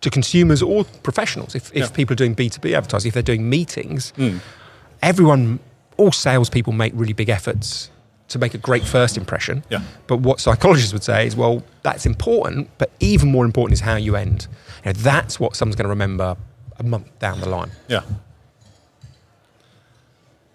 to 0.00 0.10
consumers 0.10 0.62
or 0.62 0.84
professionals, 1.02 1.54
if, 1.54 1.70
if 1.72 1.76
Yeah. 1.76 1.88
people 1.88 2.12
are 2.14 2.16
doing 2.16 2.34
B2B 2.36 2.72
advertising, 2.76 3.08
if 3.08 3.14
they're 3.14 3.22
doing 3.34 3.48
meetings, 3.50 4.12
Mm. 4.16 4.40
everyone, 5.02 5.58
all 6.00 6.12
salespeople 6.12 6.72
make 6.72 6.92
really 6.94 7.12
big 7.12 7.28
efforts 7.28 7.90
to 8.28 8.38
make 8.38 8.54
a 8.54 8.58
great 8.58 8.84
first 8.84 9.16
impression. 9.16 9.62
Yeah. 9.70 9.82
But 10.06 10.18
what 10.18 10.40
psychologists 10.40 10.92
would 10.92 11.02
say 11.02 11.26
is, 11.26 11.36
well, 11.36 11.62
that's 11.82 12.06
important, 12.06 12.70
but 12.78 12.90
even 13.00 13.30
more 13.30 13.44
important 13.44 13.74
is 13.74 13.80
how 13.80 13.96
you 13.96 14.16
end. 14.16 14.46
You 14.84 14.92
know, 14.92 14.92
that's 14.92 15.38
what 15.38 15.56
someone's 15.56 15.76
going 15.76 15.84
to 15.84 15.90
remember 15.90 16.36
a 16.78 16.82
month 16.82 17.18
down 17.18 17.40
the 17.40 17.48
line. 17.48 17.70
Yeah. 17.88 18.02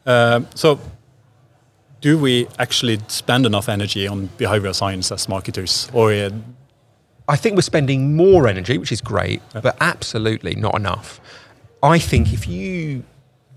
Um, 0.05 0.47
so, 0.55 0.79
do 2.01 2.17
we 2.17 2.47
actually 2.59 2.99
spend 3.07 3.45
enough 3.45 3.67
energy 3.67 4.07
on 4.07 4.29
behavioral 4.37 4.75
science 4.75 5.11
as 5.11 5.27
marketers, 5.27 5.89
or 5.93 6.13
uh, 6.13 6.29
I 7.27 7.35
think 7.35 7.55
we're 7.55 7.61
spending 7.61 8.15
more 8.15 8.47
energy, 8.47 8.77
which 8.77 8.91
is 8.91 9.01
great, 9.01 9.41
but 9.53 9.75
absolutely 9.81 10.55
not 10.55 10.75
enough. 10.75 11.19
I 11.81 11.99
think 11.99 12.31
if 12.31 12.47
you 12.47 13.03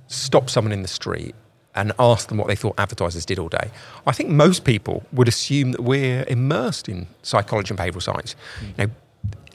stop 0.07 0.49
someone 0.51 0.73
in 0.73 0.83
the 0.83 0.89
street 0.89 1.35
and 1.75 1.93
ask 1.99 2.29
them 2.29 2.39
what 2.39 2.49
they 2.49 2.57
thought 2.57 2.75
advertisers 2.79 3.25
did 3.25 3.39
all 3.39 3.49
day, 3.49 3.71
I 4.07 4.13
think 4.13 4.31
most 4.31 4.65
people 4.65 5.05
would 5.13 5.29
assume 5.29 5.73
that 5.73 5.83
we're 5.83 6.25
immersed 6.27 6.89
in 6.89 7.07
psychology 7.23 7.71
and 7.71 7.79
behavioral 7.79 8.03
science. 8.03 8.35
You 8.63 8.87
know, 8.87 8.91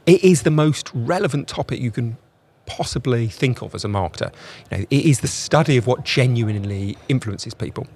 it 0.06 0.24
is 0.24 0.44
the 0.44 0.52
most 0.52 0.92
relevant 0.94 1.48
topic 1.48 1.80
you 1.80 1.92
can 1.92 2.18
possibly 2.66 3.28
think 3.28 3.62
of 3.62 3.76
as 3.76 3.84
a 3.84 3.88
marketer. 3.88 4.32
You 4.72 4.78
know, 4.78 4.86
it 4.90 5.06
is 5.06 5.20
the 5.20 5.28
study 5.28 5.78
of 5.78 5.88
what 5.88 6.06
genuinely 6.06 6.98
influences 7.10 7.54
people. 7.54 7.88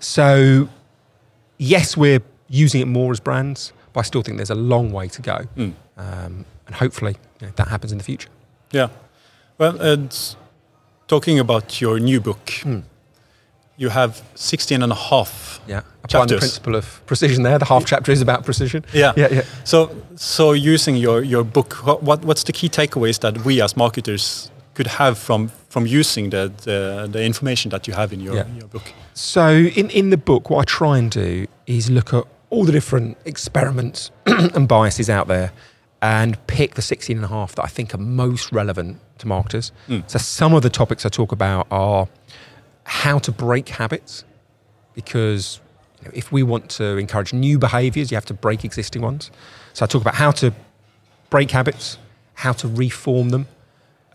So, 0.00 0.68
yes, 1.58 1.96
we're 1.96 2.22
using 2.48 2.80
it 2.80 2.86
more 2.86 3.12
as 3.12 3.20
brands, 3.20 3.72
but 3.92 4.00
I 4.00 4.02
still 4.02 4.22
think 4.22 4.36
there's 4.38 4.50
a 4.50 4.54
long 4.54 4.90
way 4.92 5.08
to 5.08 5.22
go. 5.22 5.46
Mm. 5.56 5.74
Um, 5.96 6.44
and 6.66 6.74
hopefully 6.74 7.16
you 7.40 7.46
know, 7.46 7.52
that 7.56 7.68
happens 7.68 7.92
in 7.92 7.98
the 7.98 8.04
future. 8.04 8.28
yeah? 8.72 8.88
Well, 9.58 9.78
it's 9.80 10.36
talking 11.06 11.38
about 11.38 11.80
your 11.80 11.98
new 11.98 12.20
book. 12.20 12.50
Hmm. 12.62 12.80
You 13.80 13.88
have 13.88 14.22
16 14.34 14.82
and 14.82 14.92
a 14.92 14.94
half. 14.94 15.58
Yeah. 15.66 15.80
Applying 16.04 16.28
the 16.28 16.36
principle 16.36 16.76
of 16.76 17.00
precision 17.06 17.44
there. 17.44 17.58
The 17.58 17.64
half 17.64 17.86
chapter 17.86 18.12
is 18.12 18.20
about 18.20 18.44
precision. 18.44 18.84
Yeah. 18.92 19.14
Yeah, 19.16 19.28
yeah. 19.32 19.42
So, 19.64 19.90
so 20.16 20.52
using 20.52 20.96
your, 20.96 21.22
your 21.22 21.44
book, 21.44 21.72
what, 21.86 22.02
what 22.02 22.22
what's 22.22 22.44
the 22.44 22.52
key 22.52 22.68
takeaways 22.68 23.20
that 23.20 23.42
we 23.42 23.62
as 23.62 23.78
marketers 23.78 24.50
could 24.74 24.86
have 24.86 25.16
from 25.18 25.48
from 25.70 25.86
using 25.86 26.28
the 26.28 26.52
the, 26.64 27.08
the 27.10 27.24
information 27.24 27.70
that 27.70 27.88
you 27.88 27.94
have 27.94 28.12
in 28.12 28.20
your, 28.20 28.34
Yeah. 28.34 28.46
your 28.58 28.68
book? 28.68 28.92
So 29.14 29.48
in, 29.48 29.88
in 29.88 30.10
the 30.10 30.18
book, 30.18 30.50
what 30.50 30.58
I 30.60 30.64
try 30.64 30.98
and 30.98 31.10
do 31.10 31.46
is 31.66 31.88
look 31.88 32.12
at 32.12 32.24
all 32.50 32.64
the 32.66 32.72
different 32.72 33.16
experiments 33.24 34.10
and 34.26 34.68
biases 34.68 35.08
out 35.08 35.26
there 35.26 35.52
and 36.02 36.36
pick 36.48 36.74
the 36.74 36.82
16 36.82 37.16
and 37.16 37.24
a 37.24 37.28
half 37.28 37.54
that 37.54 37.64
I 37.64 37.68
think 37.68 37.94
are 37.94 37.98
most 37.98 38.52
relevant 38.52 38.98
to 39.18 39.26
marketers. 39.26 39.72
Mm. 39.88 40.02
So 40.10 40.18
some 40.18 40.52
of 40.52 40.62
the 40.62 40.70
topics 40.70 41.06
I 41.06 41.08
talk 41.08 41.32
about 41.32 41.66
are 41.70 42.08
how 42.84 43.18
to 43.18 43.32
break 43.32 43.68
habits 43.68 44.24
because 44.94 45.60
you 46.00 46.06
know, 46.06 46.12
if 46.14 46.32
we 46.32 46.42
want 46.42 46.68
to 46.70 46.96
encourage 46.96 47.32
new 47.32 47.58
behaviors, 47.58 48.10
you 48.10 48.16
have 48.16 48.26
to 48.26 48.34
break 48.34 48.64
existing 48.64 49.02
ones. 49.02 49.30
So 49.72 49.84
I 49.84 49.86
talk 49.86 50.02
about 50.02 50.14
how 50.14 50.30
to 50.32 50.52
break 51.28 51.50
habits, 51.50 51.98
how 52.34 52.52
to 52.54 52.68
reform 52.68 53.30
them, 53.30 53.46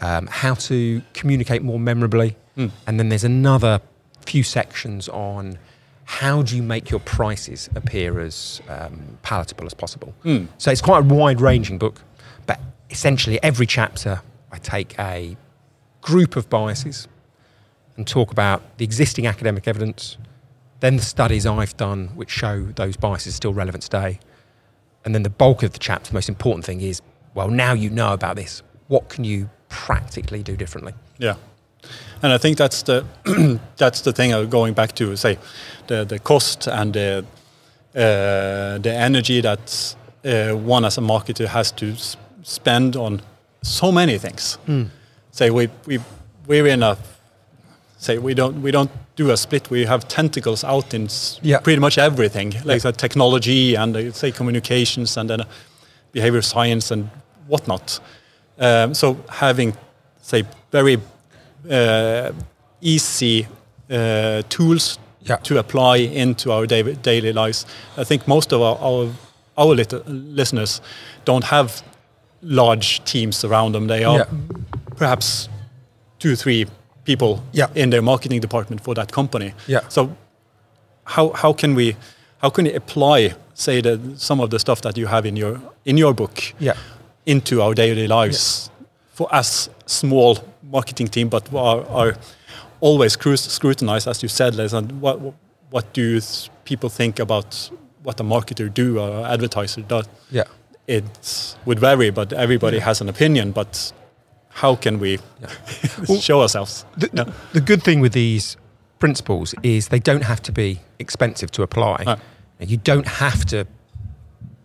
um, 0.01 0.27
how 0.27 0.55
to 0.55 1.01
communicate 1.13 1.61
more 1.61 1.79
memorably. 1.79 2.35
Mm. 2.57 2.71
And 2.87 2.99
then 2.99 3.09
there's 3.09 3.23
another 3.23 3.81
few 4.25 4.43
sections 4.43 5.07
on 5.09 5.57
how 6.05 6.41
do 6.41 6.55
you 6.55 6.63
make 6.63 6.89
your 6.89 6.99
prices 6.99 7.69
appear 7.75 8.19
as 8.19 8.61
um, 8.69 9.17
palatable 9.23 9.65
as 9.65 9.73
possible. 9.73 10.13
Mm. 10.23 10.47
So 10.57 10.71
it's 10.71 10.81
quite 10.81 10.99
a 10.99 11.13
wide 11.13 11.41
ranging 11.41 11.77
book, 11.77 12.01
but 12.45 12.59
essentially 12.89 13.41
every 13.41 13.65
chapter 13.65 14.21
I 14.51 14.57
take 14.57 14.97
a 14.99 15.35
group 16.01 16.35
of 16.35 16.49
biases 16.49 17.07
and 17.97 18.07
talk 18.07 18.31
about 18.31 18.77
the 18.77 18.83
existing 18.83 19.25
academic 19.27 19.67
evidence, 19.67 20.17
then 20.81 20.97
the 20.97 21.03
studies 21.03 21.45
I've 21.45 21.75
done 21.77 22.09
which 22.15 22.29
show 22.29 22.63
those 22.75 22.97
biases 22.97 23.33
are 23.33 23.35
still 23.37 23.53
relevant 23.53 23.83
today. 23.83 24.19
And 25.05 25.13
then 25.15 25.23
the 25.23 25.29
bulk 25.29 25.63
of 25.63 25.71
the 25.71 25.79
chapter, 25.79 26.09
the 26.09 26.15
most 26.15 26.29
important 26.29 26.65
thing 26.65 26.81
is, 26.81 27.01
well, 27.33 27.49
now 27.49 27.73
you 27.73 27.89
know 27.89 28.13
about 28.13 28.35
this, 28.35 28.63
what 28.87 29.07
can 29.09 29.23
you 29.23 29.49
practically 29.69 30.43
do 30.43 30.55
differently? 30.57 30.93
Yeah, 31.17 31.35
and 32.21 32.31
I 32.33 32.37
think 32.37 32.57
that's 32.57 32.83
the 32.83 33.05
that's 33.77 34.01
the 34.01 34.11
thing. 34.13 34.33
uh, 34.33 34.43
Going 34.45 34.73
back 34.73 34.93
to 34.95 35.15
say 35.15 35.37
the 35.87 36.03
the 36.05 36.19
cost 36.19 36.67
and 36.67 36.93
the 36.93 37.25
uh, 37.95 38.77
the 38.79 38.91
energy 38.93 39.41
that 39.41 39.95
uh, 40.25 40.51
one 40.55 40.85
as 40.85 40.97
a 40.97 41.01
marketer 41.01 41.47
has 41.47 41.71
to 41.73 41.91
s- 41.91 42.17
spend 42.43 42.95
on 42.95 43.21
so 43.61 43.91
many 43.91 44.17
things. 44.17 44.57
Say 45.31 45.49
we 45.49 45.69
we 45.85 45.99
we're 46.47 46.67
in 46.67 46.83
a 46.83 46.97
say 47.97 48.17
we 48.17 48.33
don't 48.33 48.61
we 48.61 48.71
don't 48.71 48.91
do 49.15 49.31
a 49.31 49.37
split. 49.37 49.69
We 49.69 49.85
have 49.85 50.07
tentacles 50.07 50.63
out 50.63 50.93
in 50.93 51.07
Yeah. 51.41 51.59
pretty 51.59 51.79
much 51.79 51.97
everything, 51.97 52.53
like 52.65 52.81
the 52.81 52.91
technology 52.91 53.75
and 53.75 53.95
uh, 53.95 54.11
say 54.11 54.31
communications 54.31 55.17
and 55.17 55.29
then 55.29 55.41
uh, 55.41 55.45
behavior 56.11 56.41
science 56.41 56.91
and 56.93 57.09
whatnot. 57.47 57.99
Um, 58.59 58.93
so 58.93 59.17
having 59.29 59.73
say 60.21 60.43
very 60.71 60.97
uh, 61.69 62.31
easy 62.81 63.47
uh, 63.89 64.41
tools 64.49 64.99
Yeah. 65.29 65.37
to 65.43 65.57
apply 65.57 65.97
into 65.97 66.51
our 66.51 66.67
daily, 66.67 66.95
daily 67.03 67.33
lives. 67.33 67.65
I 67.97 68.03
think 68.03 68.27
most 68.27 68.53
of 68.53 68.61
our 68.61 68.77
our, 68.81 69.09
our 69.57 69.75
lit- 69.75 70.07
listeners 70.07 70.81
don't 71.25 71.43
have 71.45 71.69
large 72.41 72.99
teams 73.05 73.43
around 73.45 73.73
them. 73.73 73.87
They 73.87 74.03
are 74.05 74.17
Yeah. 74.17 74.25
perhaps 74.97 75.49
two 76.19 76.31
or 76.33 76.35
three 76.35 76.65
people 77.05 77.39
Yeah. 77.53 77.67
in 77.75 77.89
their 77.89 78.01
marketing 78.01 78.41
department 78.41 78.81
for 78.83 78.95
that 78.95 79.11
company. 79.11 79.53
Yeah. 79.67 79.81
So 79.89 80.09
how 81.03 81.31
how 81.43 81.53
can 81.53 81.75
we 81.75 81.95
how 82.41 82.49
can 82.49 82.65
we 82.65 82.73
apply 82.75 83.33
say 83.53 83.81
the 83.81 83.99
some 84.17 84.43
of 84.43 84.49
the 84.49 84.59
stuff 84.59 84.81
that 84.81 84.97
you 84.97 85.07
have 85.07 85.25
in 85.27 85.37
your 85.37 85.59
in 85.85 85.97
your 85.97 86.13
book 86.13 86.53
Yeah. 86.59 86.73
into 87.25 87.61
our 87.61 87.73
daily 87.75 88.07
lives 88.07 88.69
for 89.13 89.27
us 89.39 89.69
small 89.85 90.37
marketing 90.71 91.07
team, 91.09 91.29
but 91.29 91.53
are, 91.53 91.85
are 91.89 92.15
always 92.81 93.13
scrutinized, 93.35 94.07
as 94.07 94.21
you 94.23 94.29
said, 94.29 94.55
Les, 94.55 94.73
and 94.73 94.91
what 95.01 95.19
what 95.71 95.85
do 95.93 96.19
people 96.65 96.89
think 96.89 97.19
about 97.19 97.69
what 98.03 98.19
a 98.19 98.23
marketer 98.23 98.69
do 98.73 98.99
or 98.99 99.25
advertiser 99.27 99.81
does? 99.87 100.05
Yeah. 100.31 100.43
It 100.87 101.03
would 101.65 101.79
vary, 101.79 102.11
but 102.11 102.31
everybody 102.33 102.79
has 102.79 103.01
an 103.01 103.09
opinion. 103.09 103.51
But 103.51 103.93
how 104.55 104.75
can 104.75 104.99
we 104.99 105.19
show 106.19 106.41
ourselves? 106.41 106.85
The, 106.97 107.09
Yeah. 107.13 107.25
the 107.53 107.61
good 107.61 107.83
thing 107.83 107.99
with 108.01 108.13
these 108.13 108.57
principles 108.99 109.53
is 109.63 109.89
they 109.89 109.99
don't 109.99 110.23
have 110.23 110.41
to 110.43 110.51
be 110.51 110.79
expensive 110.99 111.51
to 111.51 111.61
apply. 111.63 112.03
No. 112.05 112.15
You 112.59 112.77
don't 112.77 113.07
have 113.07 113.43
to 113.45 113.67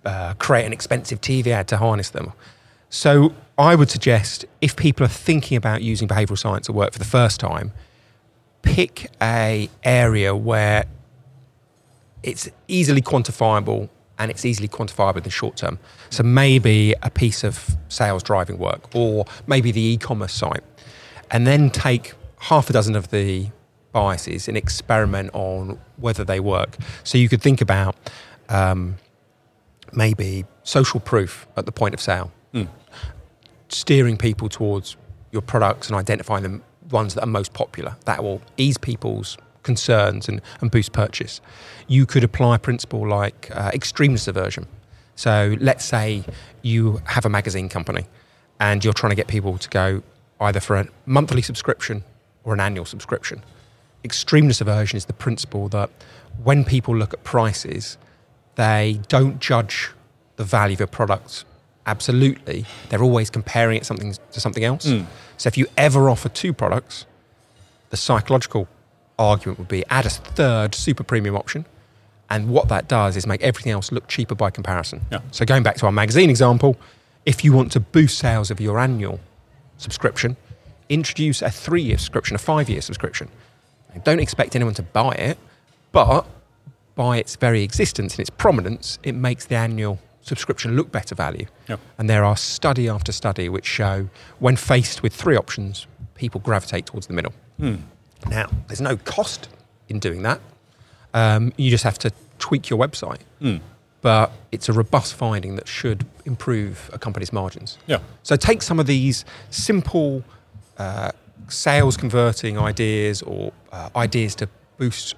uh, 0.04 0.34
create 0.38 0.64
an 0.66 0.72
expensive 0.72 1.20
TV 1.20 1.48
ad 1.48 1.66
to 1.68 1.76
harness 1.76 2.10
them. 2.10 2.32
So 2.88 3.34
I 3.58 3.74
would 3.74 3.90
suggest 3.90 4.44
if 4.60 4.76
people 4.76 5.04
are 5.04 5.08
thinking 5.26 5.56
about 5.56 5.82
using 5.82 6.08
behavioural 6.08 6.38
science 6.38 6.68
at 6.68 6.74
work 6.74 6.92
for 6.92 6.98
the 7.00 7.04
first 7.18 7.40
time, 7.40 7.72
pick 8.62 9.10
a 9.20 9.68
area 9.82 10.34
where 10.36 10.84
it's 12.22 12.48
easily 12.68 13.02
quantifiable 13.02 13.88
and 14.20 14.30
it's 14.30 14.44
easily 14.44 14.68
quantifiable 14.68 15.16
in 15.16 15.22
the 15.22 15.30
short 15.30 15.56
term. 15.56 15.78
So 16.10 16.22
maybe 16.22 16.94
a 17.02 17.10
piece 17.10 17.42
of 17.42 17.76
sales 17.88 18.22
driving 18.22 18.58
work 18.58 18.94
or 18.94 19.24
maybe 19.46 19.72
the 19.72 19.80
e-commerce 19.80 20.34
site. 20.34 20.62
And 21.30 21.46
then 21.46 21.70
take 21.70 22.12
half 22.38 22.68
a 22.68 22.72
dozen 22.74 22.94
of 22.94 23.10
the 23.10 23.48
biases 23.92 24.46
and 24.46 24.58
experiment 24.58 25.30
on 25.32 25.80
whether 25.96 26.22
they 26.22 26.38
work. 26.38 26.76
So 27.02 27.16
you 27.16 27.30
could 27.30 27.40
think 27.40 27.62
about 27.62 27.96
um, 28.50 28.96
maybe 29.92 30.44
social 30.64 31.00
proof 31.00 31.48
at 31.56 31.64
the 31.64 31.72
point 31.72 31.94
of 31.94 32.00
sale, 32.00 32.30
Hmm. 32.52 32.64
steering 33.68 34.16
people 34.18 34.48
towards 34.48 34.96
your 35.32 35.42
products 35.42 35.86
and 35.88 35.96
identifying 35.96 36.42
the 36.42 36.60
ones 36.90 37.14
that 37.14 37.22
are 37.22 37.26
most 37.26 37.52
popular. 37.54 37.96
That 38.04 38.22
will 38.22 38.42
ease 38.56 38.76
people's 38.76 39.38
concerns 39.62 40.28
and, 40.28 40.40
and 40.60 40.70
boost 40.70 40.92
purchase. 40.92 41.40
You 41.86 42.06
could 42.06 42.24
apply 42.24 42.56
a 42.56 42.58
principle 42.58 43.06
like 43.06 43.50
uh, 43.52 43.70
extremeness 43.72 44.28
aversion. 44.28 44.66
So 45.16 45.56
let's 45.60 45.84
say 45.84 46.24
you 46.62 47.00
have 47.04 47.24
a 47.24 47.28
magazine 47.28 47.68
company 47.68 48.06
and 48.58 48.84
you're 48.84 48.94
trying 48.94 49.10
to 49.10 49.16
get 49.16 49.26
people 49.26 49.58
to 49.58 49.68
go 49.68 50.02
either 50.40 50.60
for 50.60 50.76
a 50.76 50.86
monthly 51.06 51.42
subscription 51.42 52.02
or 52.44 52.54
an 52.54 52.60
annual 52.60 52.84
subscription. 52.84 53.42
Extremeness 54.04 54.60
aversion 54.60 54.96
is 54.96 55.04
the 55.04 55.12
principle 55.12 55.68
that 55.68 55.90
when 56.42 56.64
people 56.64 56.96
look 56.96 57.12
at 57.12 57.22
prices, 57.22 57.98
they 58.54 59.00
don't 59.08 59.40
judge 59.40 59.90
the 60.36 60.44
value 60.44 60.74
of 60.74 60.80
a 60.80 60.86
product 60.86 61.44
absolutely. 61.86 62.64
They're 62.88 63.02
always 63.02 63.30
comparing 63.30 63.76
it 63.76 63.86
something 63.86 64.14
to 64.32 64.40
something 64.40 64.64
else. 64.64 64.86
Mm. 64.86 65.06
So 65.36 65.48
if 65.48 65.58
you 65.58 65.66
ever 65.76 66.08
offer 66.08 66.28
two 66.28 66.52
products, 66.52 67.06
the 67.90 67.96
psychological 67.96 68.68
argument 69.20 69.58
would 69.58 69.68
be 69.68 69.84
add 69.90 70.06
a 70.06 70.10
third 70.10 70.74
super 70.74 71.04
premium 71.04 71.36
option. 71.36 71.66
And 72.30 72.48
what 72.48 72.68
that 72.68 72.88
does 72.88 73.16
is 73.16 73.26
make 73.26 73.42
everything 73.42 73.72
else 73.72 73.92
look 73.92 74.06
cheaper 74.08 74.34
by 74.34 74.50
comparison. 74.50 75.02
Yeah. 75.10 75.20
So 75.32 75.44
going 75.44 75.62
back 75.62 75.76
to 75.76 75.86
our 75.86 75.92
magazine 75.92 76.30
example, 76.30 76.76
if 77.26 77.44
you 77.44 77.52
want 77.52 77.72
to 77.72 77.80
boost 77.80 78.18
sales 78.18 78.50
of 78.50 78.60
your 78.60 78.78
annual 78.78 79.20
subscription, 79.78 80.36
introduce 80.88 81.42
a 81.42 81.50
three-year 81.50 81.98
subscription, 81.98 82.34
a 82.36 82.38
five-year 82.38 82.80
subscription. 82.80 83.28
Don't 84.04 84.20
expect 84.20 84.54
anyone 84.54 84.74
to 84.74 84.82
buy 84.82 85.12
it, 85.14 85.38
but 85.90 86.24
by 86.94 87.18
its 87.18 87.34
very 87.36 87.62
existence 87.62 88.14
and 88.14 88.20
its 88.20 88.30
prominence, 88.30 88.98
it 89.02 89.14
makes 89.14 89.46
the 89.46 89.56
annual 89.56 89.98
subscription 90.22 90.76
look 90.76 90.92
better 90.92 91.14
value. 91.14 91.46
Yeah. 91.68 91.76
And 91.98 92.08
there 92.08 92.24
are 92.24 92.36
study 92.36 92.88
after 92.88 93.10
study 93.10 93.48
which 93.48 93.66
show 93.66 94.08
when 94.38 94.56
faced 94.56 95.02
with 95.02 95.12
three 95.14 95.36
options, 95.36 95.86
people 96.14 96.40
gravitate 96.40 96.86
towards 96.86 97.08
the 97.08 97.14
middle. 97.14 97.32
Hmm. 97.58 97.76
Now, 98.28 98.48
there's 98.68 98.80
no 98.80 98.96
cost 98.96 99.48
in 99.88 99.98
doing 99.98 100.22
that. 100.22 100.40
Um, 101.14 101.52
you 101.56 101.70
just 101.70 101.84
have 101.84 101.98
to 102.00 102.12
tweak 102.38 102.68
your 102.70 102.78
website. 102.78 103.20
Hmm. 103.40 103.56
But 104.02 104.32
it's 104.50 104.68
a 104.68 104.72
robust 104.72 105.12
finding 105.14 105.56
that 105.56 105.68
should 105.68 106.06
improve 106.24 106.88
a 106.92 106.98
company's 106.98 107.32
margins. 107.34 107.76
Yeah. 107.86 107.98
So 108.22 108.34
take 108.34 108.62
some 108.62 108.80
of 108.80 108.86
these 108.86 109.26
simple 109.50 110.24
uh, 110.78 111.10
sales 111.48 111.98
converting 111.98 112.58
ideas 112.58 113.20
or 113.20 113.52
uh, 113.72 113.90
ideas 113.94 114.34
to 114.36 114.48
boost 114.78 115.16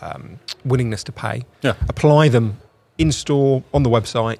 um, 0.00 0.40
willingness 0.64 1.04
to 1.04 1.12
pay, 1.12 1.44
Yeah. 1.62 1.74
apply 1.88 2.28
them 2.28 2.58
in 2.98 3.12
store 3.12 3.62
on 3.72 3.84
the 3.84 3.90
website, 3.90 4.38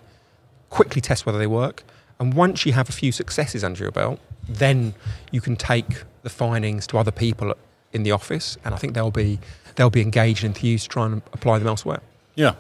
quickly 0.71 1.01
test 1.01 1.25
whether 1.25 1.38
they 1.38 1.47
work. 1.47 1.85
And 2.19 2.35
once 2.35 2.66
you 2.66 2.73
have 2.73 2.88
a 2.88 2.92
few 2.92 3.12
successes 3.12 3.62
under 3.62 3.83
your 3.85 3.92
belt, 3.92 4.19
then 4.49 4.95
you 5.31 5.40
can 5.40 5.55
take 5.55 6.03
the 6.23 6.31
findings 6.31 6.87
to 6.88 6.99
other 6.99 7.12
people 7.12 7.55
in 7.96 8.02
the 8.04 8.12
office, 8.12 8.56
and 8.64 8.74
I 8.74 8.78
think 8.78 8.94
they'll 8.94 9.11
be 9.11 9.38
they'll 9.74 9.90
be 9.90 10.02
engaged 10.02 10.44
and 10.44 10.54
enthused 10.54 10.85
to 10.85 10.88
try 10.90 11.06
and 11.06 11.22
apply 11.32 11.59
them 11.59 11.68
elsewhere. 11.68 12.00
Yeah. 12.35 12.54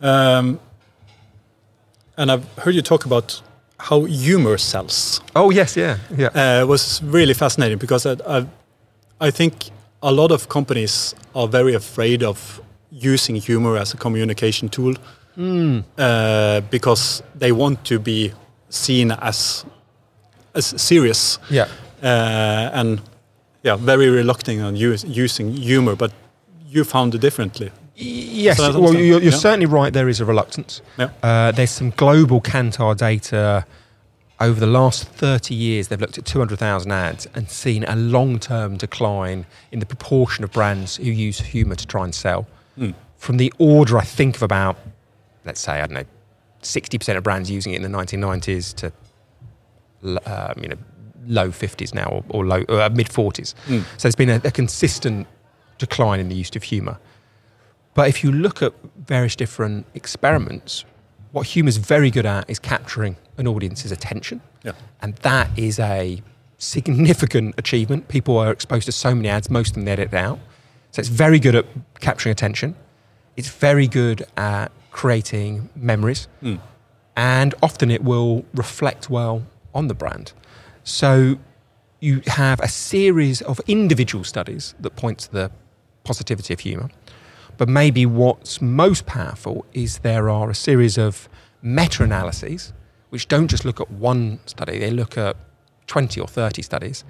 Um, 0.00 0.60
and 2.16 2.30
I've 2.30 2.46
heard 2.58 2.74
you 2.74 2.82
talk 2.82 3.04
about 3.04 3.42
how 3.78 4.04
humor 4.04 4.58
sells. 4.58 5.20
Oh 5.34 5.50
yes, 5.50 5.76
yeah, 5.76 5.96
yeah. 6.16 6.28
Uh, 6.28 6.62
it 6.62 6.68
was 6.68 7.02
really 7.02 7.34
fascinating 7.34 7.78
because 7.78 8.06
I, 8.06 8.16
I, 8.26 8.46
I 9.20 9.30
think 9.30 9.70
a 10.02 10.12
lot 10.12 10.30
of 10.30 10.48
companies 10.48 11.14
are 11.34 11.48
very 11.48 11.74
afraid 11.74 12.22
of 12.22 12.60
using 12.90 13.36
humor 13.36 13.76
as 13.76 13.94
a 13.94 13.96
communication 13.96 14.68
tool 14.68 14.94
uh, 15.98 16.60
because 16.70 17.22
they 17.34 17.52
want 17.52 17.84
to 17.84 17.98
be 17.98 18.32
seen 18.68 19.12
as 19.12 19.64
as 20.54 20.66
serious 20.80 21.38
yeah. 21.50 21.66
uh, 22.02 22.70
and 22.74 23.00
yeah, 23.62 23.76
very 23.76 24.08
reluctant 24.08 24.60
on 24.60 24.76
use, 24.76 25.04
using 25.04 25.52
humor. 25.52 25.96
But 25.96 26.12
you 26.66 26.84
found 26.84 27.14
it 27.14 27.20
differently. 27.20 27.70
Yes, 27.94 28.56
So 28.56 28.80
well, 28.80 28.94
you're, 28.94 29.20
you're 29.20 29.22
yeah. 29.24 29.30
certainly 29.30 29.66
right. 29.66 29.92
There 29.92 30.08
is 30.08 30.20
a 30.20 30.24
reluctance. 30.24 30.80
Yeah. 30.98 31.10
Uh, 31.22 31.52
there's 31.52 31.70
some 31.70 31.90
global 31.90 32.40
Kantar 32.40 32.96
data 32.96 33.66
over 34.40 34.58
the 34.58 34.66
last 34.66 35.04
30 35.08 35.54
years. 35.54 35.88
They've 35.88 36.00
looked 36.00 36.18
at 36.18 36.24
200,000 36.24 36.90
ads 36.90 37.26
and 37.34 37.48
seen 37.48 37.84
a 37.84 37.94
long-term 37.94 38.78
decline 38.78 39.46
in 39.70 39.78
the 39.78 39.86
proportion 39.86 40.42
of 40.42 40.52
brands 40.52 40.96
who 40.96 41.04
use 41.04 41.38
humour 41.38 41.74
to 41.76 41.86
try 41.86 42.04
and 42.04 42.14
sell. 42.14 42.46
Mm. 42.78 42.94
From 43.18 43.36
the 43.36 43.52
order, 43.58 43.98
I 43.98 44.04
think 44.04 44.36
of 44.36 44.42
about, 44.42 44.76
let's 45.44 45.60
say, 45.60 45.74
I 45.80 45.86
don't 45.86 45.92
know, 45.94 46.04
60% 46.62 47.16
of 47.16 47.22
brands 47.22 47.50
using 47.50 47.74
it 47.74 47.76
in 47.76 47.82
the 47.82 47.96
1990s 47.98 48.74
to, 48.76 48.92
um, 50.26 50.62
you 50.62 50.68
know, 50.70 50.76
low 51.26 51.48
50s 51.50 51.94
now 51.94 52.06
or, 52.06 52.24
or 52.30 52.46
low 52.46 52.62
uh, 52.68 52.88
mid 52.92 53.08
40s. 53.08 53.54
Mm. 53.66 53.82
So 53.82 54.02
there's 54.02 54.14
been 54.14 54.30
a, 54.30 54.40
a 54.44 54.50
consistent 54.50 55.26
decline 55.78 56.20
in 56.20 56.28
the 56.28 56.34
use 56.34 56.54
of 56.54 56.62
humour. 56.62 56.98
But 57.94 58.08
if 58.08 58.24
you 58.24 58.32
look 58.32 58.62
at 58.62 58.72
various 58.96 59.36
different 59.36 59.86
experiments, 59.94 60.84
what 61.32 61.46
humour's 61.46 61.76
very 61.76 62.10
good 62.10 62.26
at 62.26 62.48
is 62.48 62.58
capturing 62.58 63.16
an 63.36 63.46
audience's 63.46 63.92
attention. 63.92 64.40
Yeah. 64.62 64.72
And 65.00 65.14
that 65.16 65.50
is 65.58 65.78
a 65.78 66.22
significant 66.58 67.54
achievement. 67.58 68.08
People 68.08 68.38
are 68.38 68.50
exposed 68.50 68.86
to 68.86 68.92
so 68.92 69.14
many 69.14 69.28
ads, 69.28 69.50
most 69.50 69.70
of 69.70 69.74
them 69.74 69.84
they 69.84 69.92
edit 69.92 70.14
out. 70.14 70.38
So 70.92 71.00
it's 71.00 71.08
very 71.08 71.38
good 71.38 71.54
at 71.54 71.66
capturing 72.00 72.32
attention. 72.32 72.76
It's 73.36 73.48
very 73.48 73.88
good 73.88 74.24
at 74.36 74.70
creating 74.90 75.70
memories. 75.74 76.28
Mm. 76.42 76.60
And 77.16 77.54
often 77.62 77.90
it 77.90 78.04
will 78.04 78.44
reflect 78.54 79.10
well 79.10 79.42
on 79.74 79.88
the 79.88 79.94
brand. 79.94 80.32
So 80.84 81.38
you 82.00 82.22
have 82.26 82.60
a 82.60 82.68
series 82.68 83.42
of 83.42 83.60
individual 83.66 84.24
studies 84.24 84.74
that 84.80 84.96
point 84.96 85.20
to 85.20 85.32
the 85.32 85.50
positivity 86.04 86.52
of 86.52 86.60
humour. 86.60 86.90
But 87.58 87.68
maybe 87.68 88.06
what's 88.06 88.60
most 88.60 89.06
powerful 89.06 89.64
is 89.72 89.98
there 89.98 90.28
are 90.28 90.50
a 90.50 90.54
series 90.54 90.98
of 90.98 91.28
meta 91.62 92.02
analyses 92.02 92.72
which 93.10 93.28
don't 93.28 93.48
just 93.48 93.64
look 93.64 93.80
at 93.80 93.90
one 93.90 94.40
study, 94.46 94.78
they 94.78 94.90
look 94.90 95.18
at 95.18 95.36
20 95.86 96.20
or 96.20 96.26
30 96.26 96.62
studies 96.62 97.04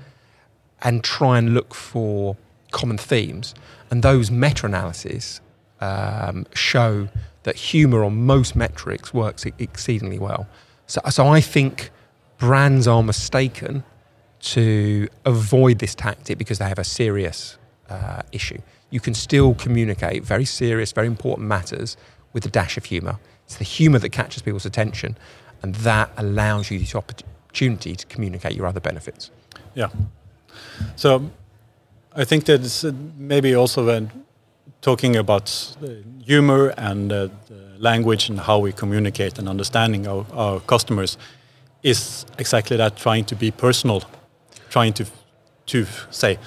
and 0.82 1.04
try 1.04 1.38
and 1.38 1.54
look 1.54 1.74
for 1.74 2.36
common 2.72 2.98
themes. 2.98 3.54
And 3.90 4.02
those 4.02 4.30
meta 4.30 4.66
analyses 4.66 5.40
um, 5.80 6.44
show 6.54 7.08
that 7.44 7.56
humour 7.56 8.04
on 8.04 8.26
most 8.26 8.56
metrics 8.56 9.14
works 9.14 9.46
exceedingly 9.58 10.18
well. 10.18 10.48
So, 10.86 11.00
so 11.08 11.28
I 11.28 11.40
think 11.40 11.90
brands 12.42 12.88
are 12.88 13.04
mistaken 13.04 13.84
to 14.40 15.06
avoid 15.24 15.78
this 15.78 15.94
tactic 15.94 16.38
because 16.38 16.58
they 16.58 16.68
have 16.68 16.80
a 16.80 16.84
serious 16.84 17.56
uh, 17.88 18.22
issue. 18.32 18.58
You 18.90 18.98
can 18.98 19.14
still 19.14 19.54
communicate 19.54 20.24
very 20.24 20.44
serious, 20.44 20.90
very 20.90 21.06
important 21.06 21.46
matters 21.46 21.96
with 22.32 22.44
a 22.44 22.48
dash 22.48 22.76
of 22.76 22.84
humour. 22.86 23.20
It's 23.44 23.58
the 23.58 23.64
humour 23.64 24.00
that 24.00 24.10
catches 24.10 24.42
people's 24.42 24.66
attention, 24.66 25.16
and 25.62 25.76
that 25.76 26.10
allows 26.16 26.68
you 26.68 26.80
the 26.80 26.98
opportunity 26.98 27.94
to 27.94 28.06
communicate 28.06 28.56
your 28.56 28.66
other 28.66 28.80
benefits. 28.80 29.30
Yeah. 29.74 29.90
So 30.96 31.30
I 32.16 32.24
think 32.24 32.46
that 32.46 32.84
uh, 32.84 32.90
maybe 33.16 33.54
also 33.54 33.86
when 33.86 34.10
talking 34.80 35.14
about 35.14 35.76
humor 36.24 36.74
and 36.76 37.12
uh, 37.12 37.28
language 37.78 38.28
and 38.28 38.40
how 38.40 38.58
we 38.58 38.72
communicate 38.72 39.38
and 39.38 39.48
understanding 39.48 40.08
our, 40.08 40.26
our 40.32 40.58
customers 40.58 41.16
is 41.82 42.24
exactly 42.38 42.76
that 42.76 42.96
trying 42.96 43.24
to 43.26 43.34
be 43.36 43.50
personal, 43.50 44.02
trying 44.70 44.92
to 44.94 45.04
to 45.66 45.86
say 46.10 46.38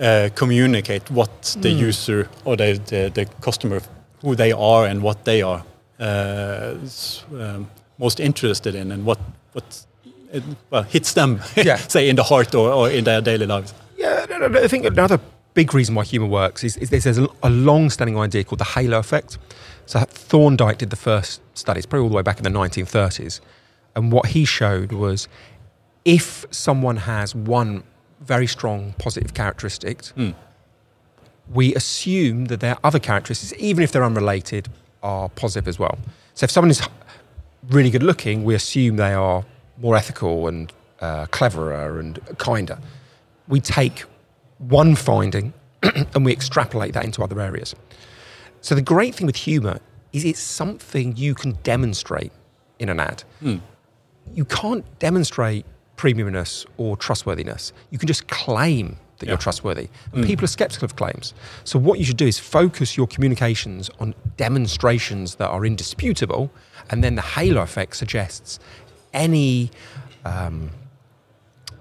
uh, 0.00 0.28
communicate 0.34 1.10
what 1.10 1.56
the 1.60 1.70
user 1.70 2.28
or 2.44 2.56
the, 2.56 2.80
the 2.86 3.10
the 3.14 3.26
customer 3.40 3.80
who 4.22 4.34
they 4.34 4.52
are 4.52 4.86
and 4.86 5.02
what 5.02 5.24
they 5.24 5.42
are 5.42 5.62
uh, 6.00 6.74
is, 6.84 7.24
um, 7.32 7.66
most 7.98 8.20
interested 8.20 8.74
in 8.74 8.92
and 8.92 9.04
what 9.04 9.18
what 9.52 9.86
it, 10.32 10.42
well 10.70 10.82
hits 10.84 11.12
them, 11.12 11.40
Yeah. 11.56 11.76
say 11.76 12.08
in 12.08 12.16
the 12.16 12.22
heart 12.22 12.54
or, 12.54 12.72
or 12.72 12.90
in 12.90 13.04
their 13.04 13.20
daily 13.20 13.46
lives. 13.46 13.74
Yeah, 13.98 14.26
no, 14.30 14.38
no, 14.38 14.48
no, 14.48 14.64
I 14.64 14.68
think 14.68 14.84
another 14.86 15.18
big 15.54 15.74
reason 15.74 15.94
why 15.94 16.04
humour 16.04 16.26
works 16.28 16.64
is, 16.64 16.76
is 16.78 16.88
there's 16.90 17.18
a, 17.18 17.28
a 17.42 17.50
long-standing 17.50 18.18
idea 18.18 18.42
called 18.44 18.58
the 18.60 18.64
halo 18.64 18.98
effect. 18.98 19.38
So 19.86 20.00
Thorndike 20.00 20.78
did 20.78 20.90
the 20.90 20.96
first 20.96 21.40
studies, 21.54 21.84
probably 21.86 22.04
all 22.04 22.08
the 22.08 22.16
way 22.16 22.22
back 22.22 22.38
in 22.38 22.44
the 22.44 22.50
1930s, 22.58 23.40
and 23.94 24.12
what 24.12 24.26
he 24.26 24.44
showed 24.44 24.92
was 24.92 25.28
if 26.04 26.44
someone 26.50 26.96
has 26.98 27.34
one 27.34 27.82
very 28.20 28.46
strong 28.46 28.94
positive 28.98 29.34
characteristic, 29.34 30.02
we 31.52 31.74
assume 31.74 32.46
that 32.46 32.60
their 32.60 32.76
other 32.84 32.98
characteristics, 32.98 33.52
even 33.58 33.82
if 33.84 33.92
they're 33.92 34.04
unrelated, 34.04 34.68
are 35.02 35.28
positive 35.30 35.68
as 35.68 35.78
well. 35.78 35.98
So 36.34 36.44
if 36.44 36.50
someone 36.50 36.70
is 36.70 36.80
really 37.68 37.90
good 37.90 38.02
looking, 38.02 38.44
we 38.44 38.54
assume 38.54 38.96
they 38.96 39.12
are 39.12 39.44
more 39.78 39.96
ethical 39.96 40.48
and 40.48 40.72
uh, 41.00 41.26
cleverer 41.26 41.98
and 41.98 42.18
kinder. 42.38 42.78
We 43.48 43.60
take 43.60 44.04
one 44.58 44.94
finding 44.94 45.52
and 45.82 46.24
we 46.24 46.32
extrapolate 46.32 46.94
that 46.94 47.04
into 47.04 47.22
other 47.22 47.40
areas. 47.40 47.74
So 48.60 48.74
the 48.74 48.82
great 48.82 49.14
thing 49.14 49.26
with 49.26 49.36
humour 49.36 49.80
is 50.12 50.24
it's 50.24 50.40
something 50.40 51.16
you 51.16 51.34
can 51.34 51.58
demonstrate 51.64 52.32
in 52.78 52.88
an 52.88 53.00
ad. 53.00 53.24
You 54.34 54.44
can't 54.44 54.84
demonstrate 54.98 55.66
premiumness 55.96 56.66
or 56.78 56.96
trustworthiness. 56.96 57.72
You 57.90 57.98
can 57.98 58.06
just 58.06 58.26
claim 58.28 58.96
that 59.18 59.28
you're 59.28 59.38
trustworthy. 59.38 59.88
And 60.12 60.26
people 60.26 60.44
are 60.44 60.48
skeptical 60.48 60.84
of 60.84 60.96
claims. 60.96 61.32
So 61.62 61.78
what 61.78 62.00
you 62.00 62.04
should 62.04 62.16
do 62.16 62.26
is 62.26 62.40
focus 62.40 62.96
your 62.96 63.06
communications 63.06 63.88
on 64.00 64.14
demonstrations 64.36 65.36
that 65.36 65.48
are 65.48 65.64
indisputable, 65.64 66.50
and 66.90 67.04
then 67.04 67.14
the 67.14 67.22
halo 67.22 67.62
effect 67.62 67.96
suggests 67.96 68.58
any 69.12 69.70
um, 70.24 70.70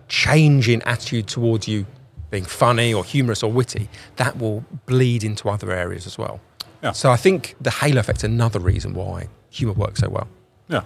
change 0.08 0.70
in 0.70 0.84
attitude 0.84 1.28
towards 1.28 1.68
you 1.68 1.88
being 2.30 2.46
funny 2.46 2.94
or 2.94 3.04
humorous 3.04 3.42
or 3.44 3.52
witty, 3.52 3.90
that 4.18 4.38
will 4.38 4.64
bleed 4.86 5.24
into 5.24 5.50
other 5.50 5.72
areas 5.72 6.06
as 6.06 6.18
well. 6.18 6.40
Yeah. 6.84 6.92
So 6.92 7.12
I 7.12 7.18
think 7.18 7.56
the 7.60 7.72
halo 7.72 8.00
effect's 8.00 8.24
another 8.24 8.60
reason 8.60 8.94
why 8.94 9.28
humour 9.50 9.74
works 9.74 10.00
so 10.00 10.10
well. 10.10 10.28
Yeah, 10.68 10.84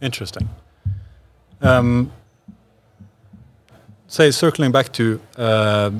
interesting. 0.00 0.48
Um, 1.64 2.12
say 4.06 4.30
circling 4.30 4.72
back 4.72 4.92
to 4.92 5.18
uh, 5.38 5.90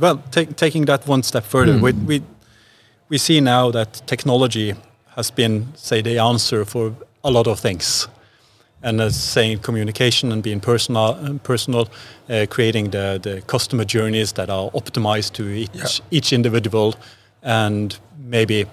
well, 0.00 0.22
take, 0.30 0.56
taking 0.56 0.84
that 0.86 1.06
one 1.06 1.22
step 1.22 1.44
further, 1.44 1.78
we, 1.78 1.92
we 1.92 2.22
we 3.08 3.18
see 3.18 3.40
now 3.40 3.70
that 3.70 4.02
technology 4.06 4.74
has 5.16 5.30
been 5.30 5.66
say 5.76 6.02
the 6.02 6.18
answer 6.18 6.64
for 6.64 6.92
a 7.22 7.30
lot 7.30 7.46
of 7.46 7.60
things, 7.60 8.08
and 8.82 9.00
as 9.00 9.14
saying 9.16 9.60
communication 9.60 10.32
and 10.32 10.42
being 10.42 10.60
personal, 10.60 11.14
uh, 11.14 11.34
personal, 11.44 11.88
uh, 12.28 12.46
creating 12.50 12.90
the 12.90 13.18
the 13.22 13.42
customer 13.46 13.84
journeys 13.84 14.32
that 14.32 14.50
are 14.50 14.70
optimized 14.72 15.32
to 15.34 15.42
each 15.44 15.70
Yeah. 15.74 15.86
each 16.10 16.32
individual, 16.32 16.94
and 17.42 17.98
maybe 18.18 18.66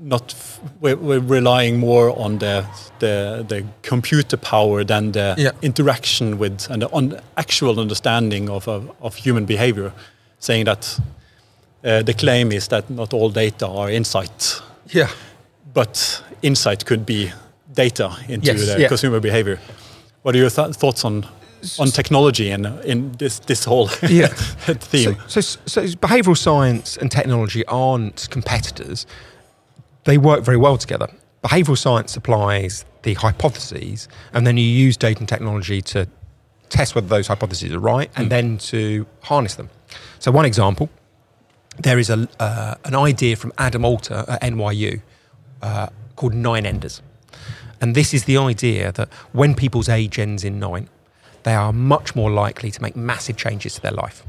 not 0.00 0.34
f- 0.34 0.60
we're, 0.80 0.96
we're 0.96 1.20
relying 1.20 1.78
more 1.78 2.10
on 2.18 2.38
the 2.38 2.64
the 2.98 3.44
the 3.48 3.64
computer 3.82 4.36
power 4.36 4.84
than 4.84 5.12
the 5.12 5.34
Yeah. 5.38 5.52
interaction 5.62 6.38
with 6.38 6.70
and 6.70 6.82
the 6.82 6.88
on 6.92 7.18
actual 7.36 7.78
understanding 7.80 8.50
of 8.50 8.68
of, 8.68 8.90
of 9.00 9.14
human 9.16 9.44
behavior 9.46 9.92
saying 10.38 10.66
that 10.66 11.00
uh, 11.84 12.02
the 12.02 12.14
claim 12.14 12.52
is 12.52 12.68
that 12.68 12.90
not 12.90 13.12
all 13.14 13.30
data 13.30 13.66
are 13.66 13.90
insight 13.90 14.62
Yeah. 14.94 15.08
but 15.74 16.22
insight 16.42 16.84
could 16.84 17.04
be 17.06 17.32
data 17.74 18.10
into 18.28 18.46
Yes, 18.52 18.66
the 18.66 18.80
yeah. 18.80 18.88
consumer 18.88 19.20
behavior 19.20 19.58
what 20.22 20.34
are 20.34 20.38
your 20.38 20.50
th- 20.50 20.76
thoughts 20.76 21.04
on 21.04 21.24
on 21.78 21.90
technology 21.90 22.52
and 22.52 22.66
in 22.84 23.12
this 23.18 23.40
this 23.40 23.64
whole 23.66 23.88
Yeah. 24.10 24.28
theme 24.90 25.16
So, 25.26 25.40
so, 25.40 25.56
so 25.66 25.80
behavioural 26.00 26.36
science 26.36 27.00
and 27.00 27.10
technology 27.10 27.64
aren't 27.66 28.28
competitors. 28.30 29.06
They 30.06 30.18
work 30.18 30.44
very 30.44 30.56
well 30.56 30.78
together. 30.78 31.08
Behavioural 31.42 31.76
science 31.76 32.12
supplies 32.12 32.84
the 33.02 33.14
hypotheses, 33.14 34.08
and 34.32 34.46
then 34.46 34.56
you 34.56 34.64
use 34.64 34.96
data 34.96 35.18
and 35.18 35.28
technology 35.28 35.82
to 35.82 36.08
test 36.68 36.94
whether 36.94 37.08
those 37.08 37.26
hypotheses 37.26 37.72
are 37.72 37.80
right, 37.80 38.08
and 38.16 38.30
then 38.30 38.58
to 38.58 39.06
harness 39.22 39.56
them. 39.56 39.68
So, 40.20 40.30
one 40.30 40.44
example: 40.44 40.88
there 41.78 41.98
is 41.98 42.08
a 42.08 42.28
uh, 42.38 42.76
an 42.84 42.94
idea 42.94 43.34
from 43.34 43.52
Adam 43.58 43.84
Alter 43.84 44.24
at 44.28 44.42
NYU 44.42 45.02
uh, 45.62 45.88
called 46.14 46.34
nine 46.34 46.66
enders, 46.66 47.02
and 47.80 47.96
this 47.96 48.14
is 48.14 48.24
the 48.24 48.36
idea 48.36 48.92
that 48.92 49.12
when 49.32 49.56
people's 49.56 49.88
age 49.88 50.20
ends 50.20 50.44
in 50.44 50.60
nine, 50.60 50.88
they 51.42 51.54
are 51.54 51.72
much 51.72 52.14
more 52.14 52.30
likely 52.30 52.70
to 52.70 52.80
make 52.80 52.94
massive 52.94 53.36
changes 53.36 53.74
to 53.74 53.80
their 53.80 53.92
life. 53.92 54.22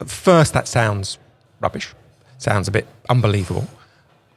At 0.00 0.08
first, 0.08 0.54
that 0.54 0.66
sounds 0.68 1.18
rubbish, 1.60 1.94
sounds 2.38 2.66
a 2.66 2.70
bit 2.70 2.86
unbelievable. 3.10 3.68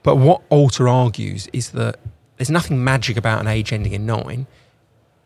But 0.03 0.15
what 0.15 0.41
Alter 0.49 0.87
argues 0.87 1.47
is 1.53 1.71
that 1.71 1.99
there's 2.37 2.49
nothing 2.49 2.83
magic 2.83 3.17
about 3.17 3.39
an 3.39 3.47
age 3.47 3.71
ending 3.71 3.93
in 3.93 4.05
nine. 4.05 4.47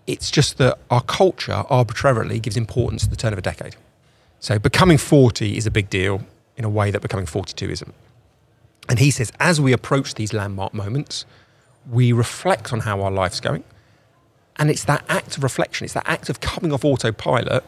It's 0.05 0.29
just 0.29 0.57
that 0.57 0.77
our 0.89 1.01
culture 1.01 1.63
arbitrarily 1.69 2.39
gives 2.39 2.57
importance 2.57 3.03
to 3.03 3.09
the 3.09 3.15
turn 3.15 3.33
of 3.33 3.39
a 3.39 3.41
decade. 3.41 3.75
So 4.39 4.59
becoming 4.59 4.97
40 4.97 5.57
is 5.57 5.65
a 5.65 5.71
big 5.71 5.89
deal 5.89 6.21
in 6.57 6.65
a 6.65 6.69
way 6.69 6.91
that 6.91 7.01
becoming 7.01 7.25
42 7.25 7.69
isn't. 7.69 7.93
And 8.87 8.99
he 8.99 9.11
says, 9.11 9.31
as 9.39 9.59
we 9.59 9.73
approach 9.73 10.15
these 10.15 10.33
landmark 10.33 10.73
moments, 10.73 11.25
we 11.89 12.11
reflect 12.11 12.71
on 12.73 12.81
how 12.81 13.01
our 13.01 13.11
life's 13.11 13.39
going. 13.39 13.63
And 14.57 14.69
it's 14.69 14.83
that 14.85 15.03
act 15.09 15.37
of 15.37 15.43
reflection, 15.43 15.85
it's 15.85 15.93
that 15.93 16.07
act 16.07 16.29
of 16.29 16.39
coming 16.39 16.71
off 16.71 16.85
autopilot 16.85 17.63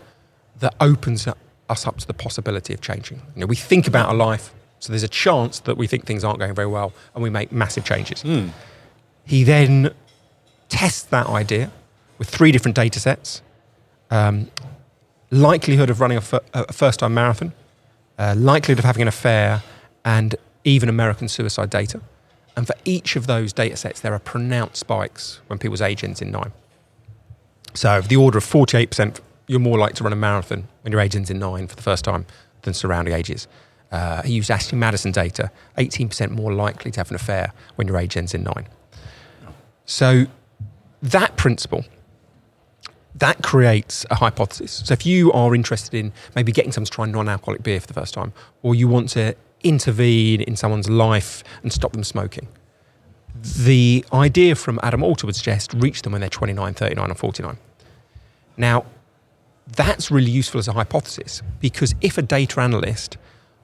that 0.59 0.75
opens 0.79 1.27
us 1.69 1.87
up 1.87 1.97
to 1.97 2.07
the 2.07 2.13
possibility 2.13 2.73
of 2.73 2.81
changing. 2.81 3.21
You 3.35 3.41
know, 3.41 3.45
we 3.45 3.55
think 3.55 3.87
about 3.87 4.09
our 4.09 4.15
life, 4.15 4.53
so 4.79 4.91
there's 4.93 5.03
a 5.03 5.07
chance 5.07 5.59
that 5.61 5.77
we 5.77 5.87
think 5.87 6.05
things 6.05 6.23
aren't 6.23 6.39
going 6.39 6.53
very 6.53 6.67
well 6.67 6.93
and 7.13 7.23
we 7.23 7.29
make 7.29 7.51
massive 7.51 7.83
changes. 7.83 8.23
He 9.25 9.43
then 9.43 9.93
tests 10.69 11.03
that 11.03 11.27
idea 11.27 11.71
with 12.17 12.29
three 12.29 12.51
different 12.51 12.75
data 12.75 12.99
sets 12.99 13.41
um, 14.09 14.49
likelihood 15.31 15.89
of 15.89 15.99
running 15.99 16.17
a, 16.17 16.21
fir- 16.21 16.41
a 16.53 16.71
first 16.71 16.99
time 16.99 17.13
marathon, 17.13 17.53
uh, 18.17 18.35
likelihood 18.37 18.79
of 18.79 18.85
having 18.85 19.01
an 19.01 19.07
affair, 19.07 19.63
and 20.05 20.35
even 20.63 20.89
American 20.89 21.27
suicide 21.27 21.69
data. 21.69 22.01
And 22.55 22.65
for 22.65 22.75
each 22.85 23.15
of 23.15 23.27
those 23.27 23.53
data 23.53 23.75
sets, 23.75 23.99
there 23.99 24.13
are 24.13 24.19
pronounced 24.19 24.77
spikes 24.77 25.41
when 25.47 25.59
people's 25.59 25.81
age 25.81 26.03
ends 26.03 26.21
in 26.21 26.31
nine. 26.31 26.51
So, 27.73 28.01
the 28.01 28.15
order 28.15 28.39
of 28.39 28.45
48%, 28.45 29.19
you're 29.45 29.59
more 29.59 29.77
likely 29.77 29.95
to 29.97 30.03
run 30.03 30.13
a 30.13 30.15
marathon 30.15 30.67
when 30.81 30.91
your 30.91 31.01
age 31.01 31.15
ends 31.15 31.29
in 31.29 31.37
nine 31.37 31.67
for 31.67 31.75
the 31.75 31.83
first 31.83 32.03
time 32.03 32.25
than 32.63 32.73
surrounding 32.73 33.13
ages. 33.13 33.47
Uh, 33.91 34.21
he 34.23 34.33
used 34.33 34.51
Ashley 34.51 34.77
Madison 34.77 35.11
data, 35.11 35.51
18% 35.77 36.31
more 36.31 36.53
likely 36.53 36.91
to 36.91 36.99
have 36.99 37.09
an 37.09 37.15
affair 37.15 37.53
when 37.75 37.87
your 37.87 37.97
age 37.97 38.17
ends 38.17 38.33
in 38.33 38.43
nine. 38.43 38.67
So, 39.85 40.25
that 41.01 41.37
principle 41.37 41.85
that 43.17 43.41
creates 43.41 44.05
a 44.11 44.15
hypothesis. 44.15 44.83
So 44.85 44.93
if 44.93 45.05
you 45.05 45.31
are 45.31 45.55
interested 45.55 45.93
in 45.93 46.13
maybe 46.35 46.51
getting 46.51 46.71
someone 46.71 46.85
to 46.85 46.91
try 46.91 47.05
non-alcoholic 47.05 47.63
beer 47.63 47.79
for 47.79 47.87
the 47.87 47.93
first 47.93 48.13
time, 48.13 48.31
or 48.61 48.75
you 48.75 48.87
want 48.87 49.09
to 49.09 49.35
intervene 49.63 50.41
in 50.41 50.55
someone's 50.55 50.89
life 50.89 51.43
and 51.63 51.73
stop 51.73 51.93
them 51.93 52.03
smoking, 52.03 52.47
the 53.41 54.05
idea 54.13 54.55
from 54.55 54.79
Adam 54.83 55.03
Alter 55.03 55.25
would 55.25 55.35
suggest 55.35 55.73
reach 55.73 56.03
them 56.03 56.11
when 56.11 56.21
they're 56.21 56.29
29, 56.29 56.73
39, 56.73 57.11
or 57.11 57.15
49. 57.15 57.57
Now, 58.55 58.85
that's 59.67 60.09
really 60.11 60.31
useful 60.31 60.59
as 60.59 60.67
a 60.67 60.73
hypothesis 60.73 61.41
because 61.59 61.93
if 62.01 62.17
a 62.17 62.21
data 62.21 62.61
analyst 62.61 63.17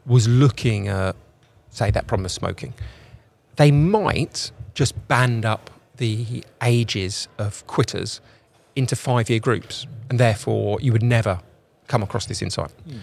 was 0.06 0.28
looking 0.28 0.88
at, 0.88 1.16
say, 1.70 1.92
that 1.92 2.08
problem 2.08 2.26
of 2.26 2.32
smoking, 2.32 2.74
they 3.56 3.72
might 3.72 4.52
just 4.74 5.08
band 5.08 5.46
up 5.46 5.70
the 5.98 6.44
ages 6.62 7.28
of 7.38 7.66
quitters 7.68 8.20
into 8.76 8.96
five 8.96 9.30
year 9.30 9.40
groups, 9.40 9.86
and 10.10 10.20
therefore 10.20 10.80
you 10.82 10.92
would 10.92 11.04
never 11.04 11.40
come 11.88 12.02
across 12.02 12.26
this 12.26 12.42
insight. 12.42 12.72
Hmm. 12.72 12.98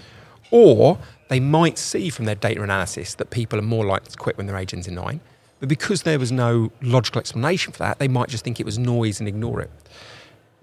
Or 0.51 0.99
they 1.29 1.39
might 1.39 1.79
see 1.79 2.11
from 2.11 2.25
their 2.25 2.35
data 2.35 2.63
analysis 2.63 3.15
that 3.15 3.31
people 3.31 3.59
are 3.59 3.63
more 3.63 3.85
likely 3.85 4.11
to 4.11 4.17
quit 4.17 4.37
when 4.37 4.47
their 4.47 4.57
age 4.57 4.75
ends 4.75 4.89
in 4.89 4.97
nine, 4.97 5.21
but 5.61 5.69
because 5.69 6.03
there 6.03 6.19
was 6.19 6.33
no 6.33 6.73
logical 6.83 7.21
explanation 7.21 7.73
for 7.73 7.79
that, 7.81 7.99
they 7.99 8.09
might 8.09 8.29
just 8.29 8.43
think 8.43 8.59
it 8.59 8.67
was 8.67 8.79
noise 8.79 9.21
and 9.21 9.29
ignore 9.29 9.61
it. 9.61 9.71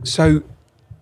So 0.03 0.43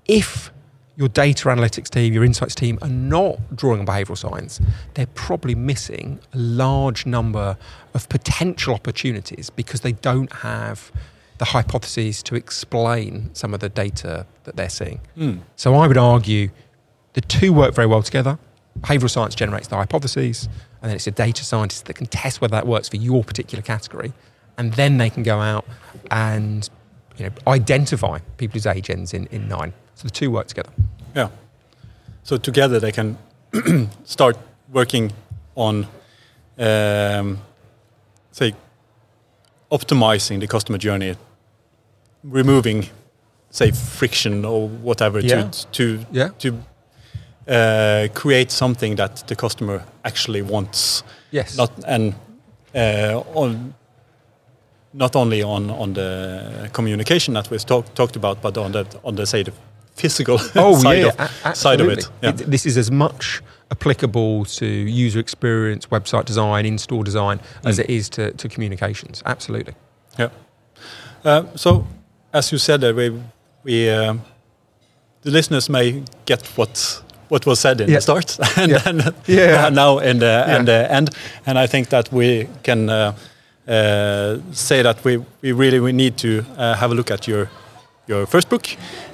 if 0.05 0.51
your 0.97 1.09
data 1.09 1.49
analytics 1.49 1.89
team, 1.89 2.13
your 2.13 2.23
insights 2.23 2.55
team 2.55 2.79
are 2.81 2.89
not 2.89 3.55
drawing 3.55 3.81
on 3.81 3.85
behavioral 3.85 4.17
science, 4.17 4.61
they're 4.93 5.07
probably 5.07 5.55
missing 5.55 6.19
a 6.33 6.37
large 6.37 7.05
number 7.05 7.57
of 7.93 8.07
potential 8.09 8.73
opportunities 8.73 9.49
because 9.49 9.81
they 9.81 9.91
don't 9.91 10.31
have 10.31 10.91
the 11.37 11.45
hypotheses 11.45 12.23
to 12.23 12.35
explain 12.35 13.29
some 13.33 13.53
of 13.53 13.59
the 13.59 13.67
data 13.67 14.25
that 14.45 14.55
they're 14.55 14.69
seeing. 14.69 15.01
Hmm. 15.15 15.37
So 15.57 15.75
I 15.75 15.87
would 15.87 15.97
argue 15.97 16.49
the 17.13 17.21
two 17.21 17.51
work 17.51 17.75
very 17.75 17.87
well 17.87 18.03
together. 18.03 18.39
Behavioral 18.79 19.09
science 19.09 19.35
generates 19.35 19.67
the 19.67 19.75
hypotheses, 19.75 20.47
and 20.81 20.89
then 20.89 20.95
it's 20.95 21.07
a 21.07 21.11
data 21.11 21.43
scientist 21.43 21.85
that 21.85 21.95
can 21.95 22.07
test 22.07 22.41
whether 22.41 22.51
that 22.51 22.67
works 22.67 22.89
for 22.89 22.97
your 22.97 23.23
particular 23.23 23.61
category. 23.61 24.13
And 24.57 24.73
then 24.73 24.97
they 24.97 25.09
can 25.09 25.23
go 25.23 25.39
out 25.39 25.65
and 26.11 26.69
you 27.17 27.25
know, 27.25 27.31
identify 27.47 28.19
people 28.37 28.53
whose 28.53 28.65
age 28.67 28.89
ends 28.89 29.13
in, 29.13 29.27
in 29.27 29.47
nine. 29.47 29.73
So 29.95 30.03
the 30.03 30.09
two 30.11 30.31
work 30.31 30.47
together. 30.47 30.71
Yeah. 31.15 31.29
So 32.23 32.37
together 32.37 32.79
they 32.79 32.91
can 32.91 33.17
start 34.03 34.37
working 34.71 35.13
on, 35.55 35.87
um, 36.57 37.39
say, 38.31 38.53
optimizing 39.71 40.39
the 40.39 40.47
customer 40.47 40.77
journey, 40.77 41.15
removing, 42.23 42.89
say, 43.51 43.71
friction 43.71 44.45
or 44.45 44.67
whatever 44.67 45.19
Yeah. 45.19 45.49
to 45.49 45.67
to 45.71 46.05
Yeah. 46.11 46.29
to 46.39 46.53
uh, 47.47 48.07
create 48.13 48.51
something 48.51 48.95
that 48.97 49.23
the 49.27 49.35
customer 49.35 49.83
actually 50.03 50.41
wants. 50.41 51.03
Yes. 51.31 51.55
Not 51.57 51.71
and 51.85 52.13
uh, 52.75 53.23
on 53.35 53.73
not 54.97 55.15
only 55.15 55.43
on 55.43 55.69
on 55.71 55.93
the 55.93 56.69
communication 56.71 57.33
that 57.33 57.49
we 57.51 57.57
talk, 57.57 57.85
talked 57.93 58.15
about, 58.15 58.41
but 58.41 58.57
on 58.57 58.71
the 58.71 58.85
on 59.03 59.15
the 59.15 59.25
say 59.25 59.43
the 59.43 59.51
physical 59.95 60.39
oh 60.55 60.77
side 60.81 60.99
yeah, 61.01 61.07
of 61.25 61.31
a- 61.45 61.55
side 61.55 61.81
of 61.81 61.89
it. 61.89 62.09
Yeah. 62.23 62.29
It- 62.33 62.51
This 62.51 62.65
is 62.65 62.77
as 62.77 62.89
much 62.91 63.41
applicable 63.71 64.45
to 64.45 64.65
user 65.05 65.19
experience, 65.19 65.87
website 65.91 66.25
design, 66.25 66.65
in-store 66.65 67.03
design 67.03 67.39
as 67.63 67.77
Mm. 67.77 67.83
it 67.83 67.89
is 67.89 68.09
to, 68.09 68.31
to 68.31 68.47
communications. 68.49 69.21
Absolutely. 69.25 69.73
Yeah. 70.19 70.29
Uh, 71.23 71.43
so, 71.55 71.85
as 72.31 72.51
you 72.51 72.59
said, 72.59 72.83
uh, 72.83 72.93
we, 72.95 73.09
we 73.63 73.89
uh, 73.89 74.13
the 75.23 75.31
listeners 75.31 75.69
may 75.69 76.03
get 76.25 76.45
what 76.57 77.01
what 77.29 77.45
was 77.45 77.59
said 77.59 77.81
in 77.81 77.87
Yeah. 77.89 77.97
the 77.97 78.01
start 78.01 78.37
and 78.57 78.71
Yeah. 78.71 78.83
then 78.83 79.13
Yeah. 79.27 79.69
now 79.73 79.97
in 79.99 80.19
the 80.19 80.25
Yeah. 80.25 80.55
and 80.55 80.67
the 80.67 80.87
end, 80.91 81.09
and 81.45 81.57
I 81.57 81.67
think 81.67 81.89
that 81.89 82.11
we 82.13 82.47
can 82.63 82.89
uh, 82.89 83.13
say 83.67 84.81
that 84.83 85.03
we 85.03 85.17
we 85.41 85.51
really 85.51 85.79
we 85.79 85.91
need 85.91 86.17
to 86.17 86.27
uh, 86.57 86.73
have 86.75 86.91
a 86.91 86.95
look 86.95 87.11
at 87.11 87.27
your 87.27 87.47
your 88.07 88.25
first 88.27 88.49
book 88.49 88.67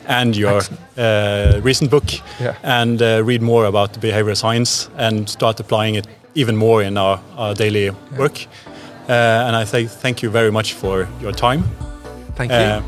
and 0.07 0.35
your 0.35 0.61
uh, 0.97 1.61
recent 1.63 1.89
book 1.91 2.03
Yeah. 2.39 2.55
and 2.63 3.01
uh, 3.01 3.23
read 3.23 3.41
more 3.41 3.65
about 3.67 3.93
the 3.93 3.99
behavioral 3.99 4.35
science 4.35 4.89
and 4.97 5.29
start 5.29 5.59
applying 5.59 5.95
it 5.95 6.07
even 6.35 6.55
more 6.57 6.83
in 6.83 6.97
our, 6.97 7.19
our 7.37 7.53
daily 7.55 7.91
work. 8.17 8.37
Uh, 9.09 9.47
and 9.47 9.55
I 9.55 9.65
say 9.65 9.87
thank 9.87 10.21
you 10.23 10.29
very 10.31 10.51
much 10.51 10.73
for 10.73 11.07
your 11.21 11.31
time. 11.33 11.63
Thank 12.35 12.51
you. 12.51 12.57
Uh, 12.57 12.81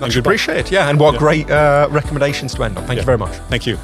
Much 0.00 0.14
goodbye. 0.14 0.30
appreciated. 0.30 0.72
Yeah, 0.72 0.88
and 0.90 0.98
what 1.00 1.12
Yeah. 1.14 1.18
great 1.20 1.50
uh, 1.50 1.88
recommendations 1.90 2.54
to 2.54 2.62
end 2.64 2.78
on. 2.78 2.84
Thank 2.86 2.96
Yeah. 2.96 3.02
you 3.02 3.06
very 3.06 3.18
much. 3.18 3.32
Thank 3.50 3.66
you. 3.66 3.76